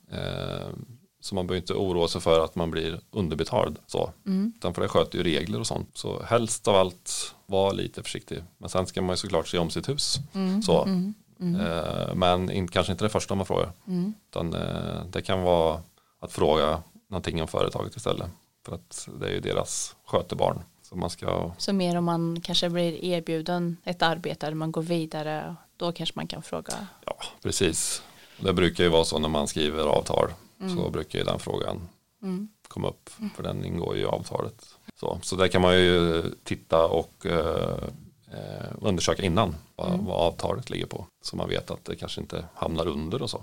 Så 1.22 1.34
man 1.34 1.46
behöver 1.46 1.62
inte 1.62 1.74
oroa 1.74 2.08
sig 2.08 2.20
för 2.20 2.44
att 2.44 2.54
man 2.54 2.70
blir 2.70 3.00
underbetald. 3.10 3.78
Så. 3.86 4.12
Mm. 4.26 4.52
Utan 4.56 4.74
för 4.74 4.82
det 4.82 4.88
sköter 4.88 5.18
ju 5.18 5.24
regler 5.24 5.60
och 5.60 5.66
sånt. 5.66 5.90
Så 5.94 6.22
helst 6.22 6.68
av 6.68 6.76
allt 6.76 7.34
var 7.46 7.72
lite 7.72 8.02
försiktig. 8.02 8.42
Men 8.58 8.68
sen 8.68 8.86
ska 8.86 9.02
man 9.02 9.12
ju 9.12 9.16
såklart 9.16 9.48
se 9.48 9.58
om 9.58 9.70
sitt 9.70 9.88
hus. 9.88 10.18
Mm. 10.34 10.62
Så. 10.62 10.82
Mm. 10.84 11.14
Mm. 11.40 11.60
Eh, 11.60 12.14
men 12.14 12.50
in, 12.50 12.68
kanske 12.68 12.92
inte 12.92 13.04
det 13.04 13.08
första 13.08 13.34
man 13.34 13.46
frågar. 13.46 13.72
Mm. 13.86 14.14
Utan 14.30 14.54
eh, 14.54 15.04
det 15.10 15.22
kan 15.22 15.42
vara 15.42 15.80
att 16.20 16.32
fråga 16.32 16.82
någonting 17.08 17.42
om 17.42 17.48
företaget 17.48 17.96
istället. 17.96 18.30
För 18.66 18.74
att 18.74 19.08
det 19.20 19.26
är 19.26 19.32
ju 19.32 19.40
deras 19.40 19.96
skötebarn. 20.06 20.62
Så, 20.82 20.96
man 20.96 21.10
ska... 21.10 21.50
så 21.58 21.72
mer 21.72 21.96
om 21.96 22.04
man 22.04 22.40
kanske 22.40 22.70
blir 22.70 23.04
erbjuden 23.04 23.76
ett 23.84 24.02
arbete 24.02 24.46
eller 24.46 24.56
man 24.56 24.72
går 24.72 24.82
vidare. 24.82 25.56
Då 25.76 25.92
kanske 25.92 26.12
man 26.16 26.26
kan 26.26 26.42
fråga. 26.42 26.86
Ja, 27.06 27.16
precis. 27.42 28.02
Det 28.40 28.52
brukar 28.52 28.84
ju 28.84 28.90
vara 28.90 29.04
så 29.04 29.18
när 29.18 29.28
man 29.28 29.48
skriver 29.48 29.84
avtal. 29.84 30.28
Mm. 30.62 30.76
Så 30.76 30.90
brukar 30.90 31.18
ju 31.18 31.24
den 31.24 31.38
frågan 31.38 31.88
mm. 32.22 32.48
komma 32.68 32.88
upp. 32.88 33.10
För 33.36 33.42
den 33.42 33.64
ingår 33.64 33.96
ju 33.96 34.02
i 34.02 34.04
avtalet. 34.04 34.64
Så, 35.00 35.18
så 35.22 35.36
där 35.36 35.48
kan 35.48 35.62
man 35.62 35.74
ju 35.74 36.22
titta 36.44 36.86
och 36.86 37.26
uh, 37.26 37.88
eh, 38.32 38.66
undersöka 38.80 39.22
innan 39.22 39.54
vad, 39.76 39.88
mm. 39.88 40.04
vad, 40.04 40.16
avtalet 40.16 40.70
ligger 40.70 40.86
på. 40.86 41.06
Så 41.22 41.36
man 41.36 41.48
vet 41.48 41.70
att 41.70 41.84
det 41.84 41.96
kanske 41.96 42.20
inte 42.20 42.44
hamnar 42.54 42.88
under 42.88 43.22
och 43.22 43.30
så. 43.30 43.42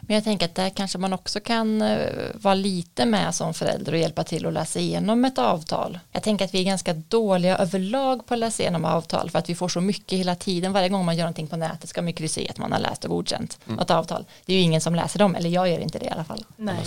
Men 0.00 0.14
jag 0.14 0.24
tänker 0.24 0.46
att 0.46 0.54
där 0.54 0.70
kanske 0.70 0.98
man 0.98 1.12
också 1.12 1.40
kan 1.40 1.82
eh, 1.82 2.08
vara 2.34 2.54
lite 2.54 3.06
med 3.06 3.34
som 3.34 3.54
förälder 3.54 3.92
och 3.92 3.98
hjälpa 3.98 4.24
till 4.24 4.46
att 4.46 4.52
läsa 4.52 4.78
igenom 4.78 5.24
ett 5.24 5.38
avtal. 5.38 5.98
Jag 6.12 6.22
tänker 6.22 6.44
att 6.44 6.54
vi 6.54 6.60
är 6.60 6.64
ganska 6.64 6.92
dåliga 6.92 7.58
överlag 7.58 8.26
på 8.26 8.34
att 8.34 8.40
läsa 8.40 8.62
igenom 8.62 8.84
avtal 8.84 9.30
för 9.30 9.38
att 9.38 9.50
vi 9.50 9.54
får 9.54 9.68
så 9.68 9.80
mycket 9.80 10.18
hela 10.18 10.34
tiden. 10.34 10.72
Varje 10.72 10.88
gång 10.88 11.04
man 11.04 11.16
gör 11.16 11.24
någonting 11.24 11.46
på 11.46 11.56
nätet 11.56 11.88
ska 11.88 12.02
man 12.02 12.12
kryssa 12.12 12.40
i 12.40 12.48
att 12.48 12.58
man 12.58 12.72
har 12.72 12.78
läst 12.78 13.04
och 13.04 13.10
godkänt 13.10 13.58
mm. 13.66 13.76
något 13.76 13.90
avtal. 13.90 14.24
Det 14.46 14.52
är 14.52 14.56
ju 14.56 14.62
ingen 14.62 14.80
som 14.80 14.94
läser 14.94 15.18
dem, 15.18 15.34
eller 15.34 15.50
jag 15.50 15.68
gör 15.68 15.78
inte 15.78 15.98
det 15.98 16.06
i 16.06 16.10
alla 16.10 16.24
fall. 16.24 16.44
Nej. 16.56 16.84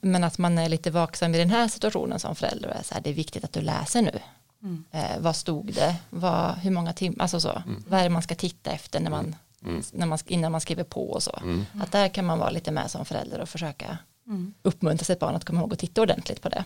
Men 0.00 0.24
att 0.24 0.38
man 0.38 0.58
är 0.58 0.68
lite 0.68 0.90
vaksam 0.90 1.34
i 1.34 1.38
den 1.38 1.50
här 1.50 1.68
situationen 1.68 2.20
som 2.20 2.36
förälder 2.36 2.68
och 2.68 2.74
är 2.74 2.82
så 2.82 2.94
här, 2.94 3.00
det 3.00 3.10
är 3.10 3.14
viktigt 3.14 3.44
att 3.44 3.52
du 3.52 3.60
läser 3.60 4.02
nu. 4.02 4.20
Mm. 4.62 4.84
Eh, 4.90 5.20
vad 5.20 5.36
stod 5.36 5.74
det? 5.74 5.96
Vad, 6.10 6.54
hur 6.54 6.70
många 6.70 6.92
timmar? 6.92 7.22
Alltså 7.22 7.40
så. 7.40 7.62
Mm. 7.66 7.84
Vad 7.88 8.00
är 8.00 8.04
det 8.04 8.10
man 8.10 8.22
ska 8.22 8.34
titta 8.34 8.70
efter 8.70 9.00
när 9.00 9.10
man, 9.10 9.24
mm. 9.62 9.74
mm. 9.74 9.82
när 9.92 10.06
man, 10.06 10.18
innan 10.26 10.52
man 10.52 10.60
skriver 10.60 10.84
på 10.84 11.10
och 11.10 11.22
så. 11.22 11.38
Mm. 11.42 11.64
Att 11.80 11.92
där 11.92 12.08
kan 12.08 12.24
man 12.24 12.38
vara 12.38 12.50
lite 12.50 12.70
med 12.70 12.90
som 12.90 13.04
förälder 13.04 13.40
och 13.40 13.48
försöka 13.48 13.98
mm. 14.26 14.54
uppmuntra 14.62 15.04
sitt 15.04 15.18
barn 15.18 15.34
att 15.34 15.44
komma 15.44 15.60
ihåg 15.60 15.72
att 15.72 15.78
titta 15.78 16.02
ordentligt 16.02 16.42
på 16.42 16.48
det. 16.48 16.64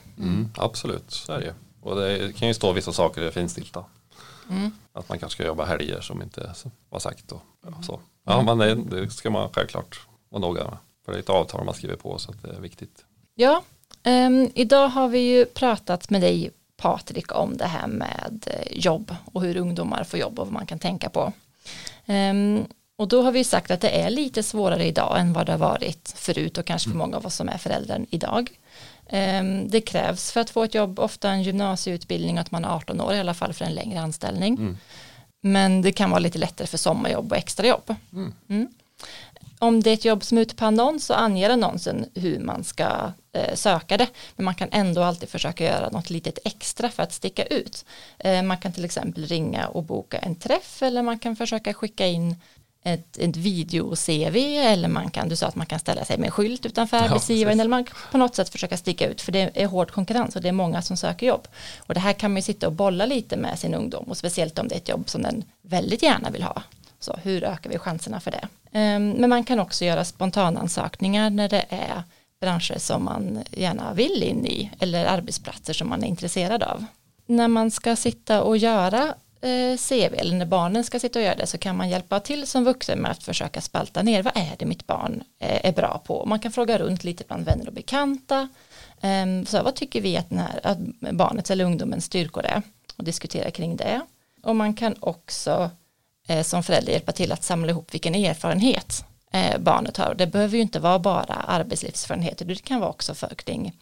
absolut, 0.56 1.10
så 1.10 1.32
är 1.32 1.40
det 1.40 1.54
Och 1.80 1.96
det 1.96 2.36
kan 2.36 2.48
ju 2.48 2.54
stå 2.54 2.72
vissa 2.72 2.92
saker 2.92 3.22
i 3.22 3.30
finstilta. 3.30 3.84
Att 4.92 5.08
man 5.08 5.18
kanske 5.18 5.36
ska 5.36 5.46
jobba 5.46 5.64
helger 5.64 6.00
som 6.00 6.22
inte 6.22 6.54
var 6.88 6.98
sagt. 6.98 7.32
Och, 7.32 7.42
ja, 7.62 7.82
så. 7.82 8.00
Ja, 8.24 8.42
men 8.42 8.58
det, 8.58 8.74
det, 8.74 9.10
ska 9.10 9.30
man 9.30 9.48
självklart 9.52 10.06
vara 10.28 10.40
noga 10.40 10.64
med. 10.64 10.76
För 11.04 11.12
det 11.12 11.18
är 11.18 11.22
ett 11.22 11.30
avtal 11.30 11.64
man 11.64 11.74
skriver 11.74 11.96
på 11.96 12.18
så 12.18 12.30
att 12.30 12.42
det 12.42 12.48
är 12.56 12.60
viktigt. 12.60 13.04
Ja, 13.34 13.62
um, 14.04 14.50
idag 14.54 14.88
har 14.88 15.08
vi 15.08 15.18
ju 15.18 15.44
pratat 15.44 16.10
med 16.10 16.20
dig 16.20 16.50
Patrik 16.76 17.34
om 17.34 17.56
det 17.56 17.66
här 17.66 17.86
med 17.86 18.44
eh, 18.46 18.78
jobb 18.78 19.14
och 19.32 19.42
hur 19.42 19.56
ungdomar 19.56 20.04
får 20.04 20.20
jobb 20.20 20.38
och 20.38 20.46
vad 20.46 20.52
man 20.52 20.66
kan 20.66 20.78
tänka 20.78 21.08
på. 21.08 21.32
Um, 22.06 22.66
och 22.96 23.08
då 23.08 23.22
har 23.22 23.32
vi 23.32 23.44
sagt 23.44 23.70
att 23.70 23.80
det 23.80 24.00
är 24.00 24.10
lite 24.10 24.42
svårare 24.42 24.84
idag 24.84 25.20
än 25.20 25.32
vad 25.32 25.46
det 25.46 25.52
har 25.52 25.58
varit 25.58 26.12
förut 26.16 26.58
och 26.58 26.66
kanske 26.66 26.90
för 26.90 26.96
många 26.96 27.16
av 27.16 27.26
oss 27.26 27.34
som 27.34 27.48
är 27.48 27.58
föräldrar 27.58 28.06
idag. 28.10 28.50
Um, 29.10 29.68
det 29.68 29.80
krävs 29.80 30.32
för 30.32 30.40
att 30.40 30.50
få 30.50 30.64
ett 30.64 30.74
jobb 30.74 30.98
ofta 30.98 31.30
en 31.30 31.42
gymnasieutbildning 31.42 32.38
att 32.38 32.50
man 32.50 32.64
är 32.64 32.68
18 32.68 33.00
år 33.00 33.14
i 33.14 33.20
alla 33.20 33.34
fall 33.34 33.52
för 33.52 33.64
en 33.64 33.74
längre 33.74 34.00
anställning. 34.00 34.54
Mm. 34.54 34.78
Men 35.40 35.82
det 35.82 35.92
kan 35.92 36.10
vara 36.10 36.20
lite 36.20 36.38
lättare 36.38 36.66
för 36.66 36.78
sommarjobb 36.78 37.32
och 37.32 37.38
extrajobb. 37.38 37.94
Mm. 38.12 38.32
Mm 38.48 38.68
om 39.64 39.82
det 39.82 39.90
är 39.90 39.94
ett 39.94 40.04
jobb 40.04 40.24
som 40.24 40.38
är 40.38 40.42
ute 40.42 40.54
på 40.54 40.64
annons 40.64 41.06
så 41.06 41.14
anger 41.14 41.50
annonsen 41.50 42.06
hur 42.14 42.38
man 42.38 42.64
ska 42.64 43.12
eh, 43.32 43.54
söka 43.54 43.96
det. 43.96 44.08
Men 44.36 44.44
man 44.44 44.54
kan 44.54 44.68
ändå 44.72 45.02
alltid 45.02 45.28
försöka 45.28 45.64
göra 45.64 45.90
något 45.90 46.10
litet 46.10 46.38
extra 46.44 46.90
för 46.90 47.02
att 47.02 47.12
sticka 47.12 47.44
ut. 47.44 47.84
Eh, 48.18 48.42
man 48.42 48.58
kan 48.58 48.72
till 48.72 48.84
exempel 48.84 49.26
ringa 49.26 49.66
och 49.66 49.82
boka 49.82 50.18
en 50.18 50.34
träff 50.34 50.82
eller 50.82 51.02
man 51.02 51.18
kan 51.18 51.36
försöka 51.36 51.74
skicka 51.74 52.06
in 52.06 52.36
ett, 52.84 53.18
ett 53.18 53.36
video-CV 53.36 54.36
eller 54.58 54.88
man 54.88 55.10
kan, 55.10 55.28
du 55.28 55.36
sa 55.36 55.46
att 55.46 55.56
man 55.56 55.66
kan 55.66 55.78
ställa 55.78 56.04
sig 56.04 56.18
med 56.18 56.26
en 56.26 56.32
skylt 56.32 56.66
utanför 56.66 56.96
ja, 56.96 57.02
arbetsgivaren 57.02 57.60
eller 57.60 57.70
man 57.70 57.84
kan 57.84 57.96
på 58.10 58.18
något 58.18 58.34
sätt 58.34 58.48
försöka 58.48 58.76
sticka 58.76 59.08
ut 59.08 59.20
för 59.20 59.32
det 59.32 59.50
är 59.54 59.66
hård 59.66 59.90
konkurrens 59.90 60.36
och 60.36 60.42
det 60.42 60.48
är 60.48 60.52
många 60.52 60.82
som 60.82 60.96
söker 60.96 61.26
jobb. 61.26 61.48
Och 61.78 61.94
det 61.94 62.00
här 62.00 62.12
kan 62.12 62.30
man 62.30 62.36
ju 62.36 62.42
sitta 62.42 62.66
och 62.66 62.72
bolla 62.72 63.06
lite 63.06 63.36
med 63.36 63.58
sin 63.58 63.74
ungdom 63.74 64.04
och 64.04 64.16
speciellt 64.16 64.58
om 64.58 64.68
det 64.68 64.74
är 64.74 64.76
ett 64.76 64.88
jobb 64.88 65.10
som 65.10 65.22
den 65.22 65.44
väldigt 65.62 66.02
gärna 66.02 66.30
vill 66.30 66.42
ha. 66.42 66.62
Så 67.00 67.18
hur 67.22 67.44
ökar 67.44 67.70
vi 67.70 67.78
chanserna 67.78 68.20
för 68.20 68.30
det? 68.30 68.48
Ehm, 68.74 69.10
men 69.10 69.30
man 69.30 69.44
kan 69.44 69.60
också 69.60 69.84
göra 69.84 70.04
spontanansökningar 70.04 71.30
när 71.30 71.48
det 71.48 71.64
är 71.68 72.02
branscher 72.40 72.78
som 72.78 73.04
man 73.04 73.44
gärna 73.50 73.94
vill 73.94 74.22
in 74.22 74.46
i 74.46 74.70
eller 74.80 75.04
arbetsplatser 75.06 75.72
som 75.72 75.88
man 75.88 76.04
är 76.04 76.08
intresserad 76.08 76.62
av. 76.62 76.84
När 77.26 77.48
man 77.48 77.70
ska 77.70 77.96
sitta 77.96 78.42
och 78.42 78.56
göra 78.56 79.14
eh, 79.40 79.76
CV 79.88 80.14
eller 80.14 80.36
när 80.36 80.46
barnen 80.46 80.84
ska 80.84 81.00
sitta 81.00 81.18
och 81.18 81.24
göra 81.24 81.34
det 81.36 81.46
så 81.46 81.58
kan 81.58 81.76
man 81.76 81.88
hjälpa 81.88 82.20
till 82.20 82.46
som 82.46 82.64
vuxen 82.64 82.98
med 82.98 83.10
att 83.10 83.22
försöka 83.22 83.60
spalta 83.60 84.02
ner 84.02 84.22
vad 84.22 84.36
är 84.36 84.54
det 84.58 84.66
mitt 84.66 84.86
barn 84.86 85.22
eh, 85.38 85.66
är 85.66 85.72
bra 85.72 86.02
på. 86.06 86.26
Man 86.26 86.38
kan 86.40 86.52
fråga 86.52 86.78
runt 86.78 87.04
lite 87.04 87.24
bland 87.26 87.44
vänner 87.44 87.66
och 87.68 87.74
bekanta. 87.74 88.48
Ehm, 89.00 89.46
så 89.46 89.62
vad 89.62 89.74
tycker 89.74 90.00
vi 90.00 90.16
att, 90.16 90.32
här, 90.32 90.60
att 90.62 90.78
barnets 91.12 91.50
eller 91.50 91.64
ungdomens 91.64 92.04
styrkor 92.04 92.44
är 92.44 92.62
och 92.96 93.04
diskutera 93.04 93.50
kring 93.50 93.76
det. 93.76 94.00
Och 94.42 94.56
man 94.56 94.74
kan 94.74 94.94
också 95.00 95.70
Eh, 96.28 96.42
som 96.42 96.62
förälder 96.62 96.92
hjälpa 96.92 97.12
till 97.12 97.32
att 97.32 97.44
samla 97.44 97.70
ihop 97.70 97.94
vilken 97.94 98.14
erfarenhet 98.14 99.04
eh, 99.32 99.58
barnet 99.58 99.96
har. 99.96 100.14
Det 100.14 100.26
behöver 100.26 100.56
ju 100.56 100.62
inte 100.62 100.80
vara 100.80 100.98
bara 100.98 101.34
arbetslivserfarenhet, 101.34 102.42
det 102.46 102.64
kan 102.64 102.80
vara 102.80 102.90
också 102.90 103.14
för 103.14 103.34
kring 103.34 103.72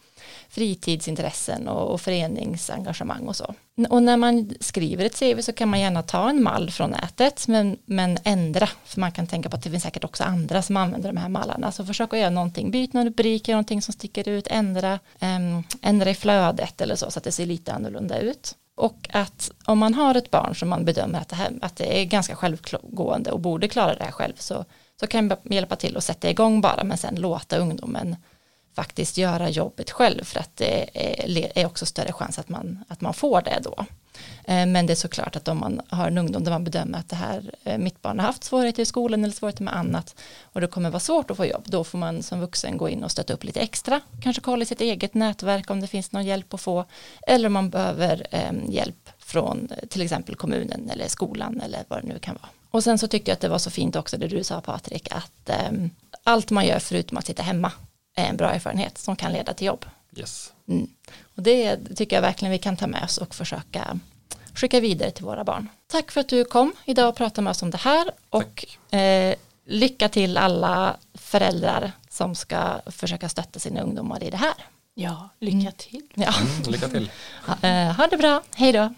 fritidsintressen 0.49 1.67
och, 1.67 1.93
och 1.93 2.01
föreningsengagemang 2.01 3.27
och 3.27 3.35
så. 3.35 3.53
Och 3.89 4.03
när 4.03 4.17
man 4.17 4.53
skriver 4.59 5.05
ett 5.05 5.19
CV 5.19 5.41
så 5.41 5.53
kan 5.53 5.69
man 5.69 5.79
gärna 5.79 6.03
ta 6.03 6.29
en 6.29 6.43
mall 6.43 6.71
från 6.71 6.89
nätet 6.89 7.47
men, 7.47 7.77
men 7.85 8.17
ändra, 8.23 8.69
för 8.85 8.99
man 8.99 9.11
kan 9.11 9.27
tänka 9.27 9.49
på 9.49 9.55
att 9.55 9.63
det 9.63 9.69
finns 9.69 9.83
säkert 9.83 10.03
också 10.03 10.23
andra 10.23 10.61
som 10.61 10.77
använder 10.77 11.09
de 11.09 11.17
här 11.17 11.29
mallarna. 11.29 11.71
Så 11.71 11.85
försök 11.85 12.13
att 12.13 12.19
göra 12.19 12.29
någonting, 12.29 12.71
byt 12.71 12.93
någon 12.93 13.05
rubrik, 13.05 13.47
gör 13.47 13.55
någonting 13.55 13.81
som 13.81 13.93
sticker 13.93 14.29
ut, 14.29 14.47
ändra, 14.47 14.99
äm, 15.19 15.63
ändra 15.81 16.09
i 16.09 16.15
flödet 16.15 16.81
eller 16.81 16.95
så, 16.95 17.11
så 17.11 17.19
att 17.19 17.23
det 17.23 17.31
ser 17.31 17.45
lite 17.45 17.73
annorlunda 17.73 18.19
ut. 18.19 18.55
Och 18.75 19.09
att 19.13 19.51
om 19.65 19.79
man 19.79 19.93
har 19.93 20.15
ett 20.15 20.31
barn 20.31 20.55
som 20.55 20.69
man 20.69 20.85
bedömer 20.85 21.19
att 21.19 21.29
det, 21.29 21.35
här, 21.35 21.53
att 21.61 21.75
det 21.75 22.01
är 22.01 22.05
ganska 22.05 22.35
självgående 22.35 23.31
och 23.31 23.39
borde 23.39 23.67
klara 23.67 23.95
det 23.95 24.03
här 24.03 24.11
själv 24.11 24.33
så, 24.37 24.65
så 24.99 25.07
kan 25.07 25.27
man 25.27 25.37
hjälpa 25.43 25.75
till 25.75 25.97
att 25.97 26.03
sätta 26.03 26.29
igång 26.29 26.61
bara 26.61 26.83
men 26.83 26.97
sen 26.97 27.15
låta 27.15 27.57
ungdomen 27.57 28.15
faktiskt 28.75 29.17
göra 29.17 29.49
jobbet 29.49 29.91
själv 29.91 30.23
för 30.23 30.39
att 30.39 30.55
det 30.55 31.51
är 31.55 31.65
också 31.65 31.85
större 31.85 32.13
chans 32.13 32.39
att 32.39 32.49
man, 32.49 32.83
att 32.87 33.01
man 33.01 33.13
får 33.13 33.41
det 33.41 33.59
då. 33.63 33.85
Eh, 34.45 34.65
men 34.65 34.85
det 34.85 34.93
är 34.93 34.95
såklart 34.95 35.35
att 35.35 35.47
om 35.47 35.59
man 35.59 35.81
har 35.89 36.07
en 36.07 36.17
ungdom 36.17 36.43
där 36.43 36.51
man 36.51 36.63
bedömer 36.63 36.99
att 36.99 37.09
det 37.09 37.15
här, 37.15 37.51
eh, 37.63 37.77
mitt 37.77 38.01
barn 38.01 38.19
har 38.19 38.25
haft 38.25 38.43
svårigheter 38.43 38.81
i 38.81 38.85
skolan 38.85 39.23
eller 39.23 39.33
svårigheter 39.33 39.63
med 39.63 39.75
annat 39.75 40.15
och 40.41 40.61
det 40.61 40.67
kommer 40.67 40.89
vara 40.89 40.99
svårt 40.99 41.31
att 41.31 41.37
få 41.37 41.45
jobb, 41.45 41.63
då 41.65 41.83
får 41.83 41.97
man 41.97 42.23
som 42.23 42.39
vuxen 42.39 42.77
gå 42.77 42.89
in 42.89 43.03
och 43.03 43.11
stötta 43.11 43.33
upp 43.33 43.43
lite 43.43 43.59
extra, 43.59 44.01
kanske 44.21 44.41
kolla 44.41 44.63
i 44.63 44.65
sitt 44.65 44.81
eget 44.81 45.13
nätverk 45.13 45.69
om 45.69 45.81
det 45.81 45.87
finns 45.87 46.11
någon 46.11 46.25
hjälp 46.25 46.53
att 46.53 46.61
få, 46.61 46.85
eller 47.27 47.47
om 47.47 47.53
man 47.53 47.69
behöver 47.69 48.27
ehm, 48.31 48.71
hjälp 48.71 49.09
från 49.17 49.71
till 49.89 50.01
exempel 50.01 50.35
kommunen 50.35 50.89
eller 50.89 51.07
skolan 51.07 51.61
eller 51.61 51.83
vad 51.87 52.01
det 52.01 52.07
nu 52.07 52.19
kan 52.19 52.35
vara. 52.35 52.49
Och 52.71 52.83
sen 52.83 52.97
så 52.97 53.07
tyckte 53.07 53.31
jag 53.31 53.35
att 53.35 53.41
det 53.41 53.49
var 53.49 53.57
så 53.57 53.71
fint 53.71 53.95
också 53.95 54.17
det 54.17 54.27
du 54.27 54.43
sa 54.43 54.61
Patrik, 54.61 55.11
att 55.11 55.49
ehm, 55.49 55.89
allt 56.23 56.51
man 56.51 56.65
gör 56.65 56.79
förutom 56.79 57.17
att 57.17 57.25
sitta 57.25 57.43
hemma 57.43 57.71
är 58.15 58.25
en 58.25 58.37
bra 58.37 58.51
erfarenhet 58.51 58.97
som 58.97 59.15
kan 59.15 59.31
leda 59.31 59.53
till 59.53 59.67
jobb. 59.67 59.85
Yes. 60.15 60.53
Mm. 60.67 60.89
Och 61.35 61.43
det 61.43 61.77
tycker 61.95 62.15
jag 62.15 62.21
verkligen 62.21 62.51
vi 62.51 62.57
kan 62.57 62.77
ta 62.77 62.87
med 62.87 63.03
oss 63.03 63.17
och 63.17 63.35
försöka 63.35 63.99
skicka 64.53 64.79
vidare 64.79 65.11
till 65.11 65.25
våra 65.25 65.43
barn. 65.43 65.69
Tack 65.87 66.11
för 66.11 66.21
att 66.21 66.29
du 66.29 66.45
kom 66.45 66.73
idag 66.85 67.09
och 67.09 67.15
pratade 67.15 67.41
med 67.41 67.51
oss 67.51 67.61
om 67.61 67.71
det 67.71 67.77
här 67.77 68.11
och 68.29 68.65
eh, 68.95 69.35
lycka 69.65 70.09
till 70.09 70.37
alla 70.37 70.97
föräldrar 71.13 71.91
som 72.09 72.35
ska 72.35 72.81
försöka 72.85 73.29
stötta 73.29 73.59
sina 73.59 73.81
ungdomar 73.81 74.23
i 74.23 74.29
det 74.29 74.37
här. 74.37 74.53
Ja, 74.93 75.29
lycka 75.39 75.71
till. 75.71 76.01
Ja. 76.13 76.33
Mm, 76.41 76.71
lycka 76.71 76.87
till. 76.87 77.11
ha, 77.45 77.69
eh, 77.69 77.95
ha 77.95 78.07
det 78.07 78.17
bra, 78.17 78.41
hej 78.55 78.71
då. 78.71 78.93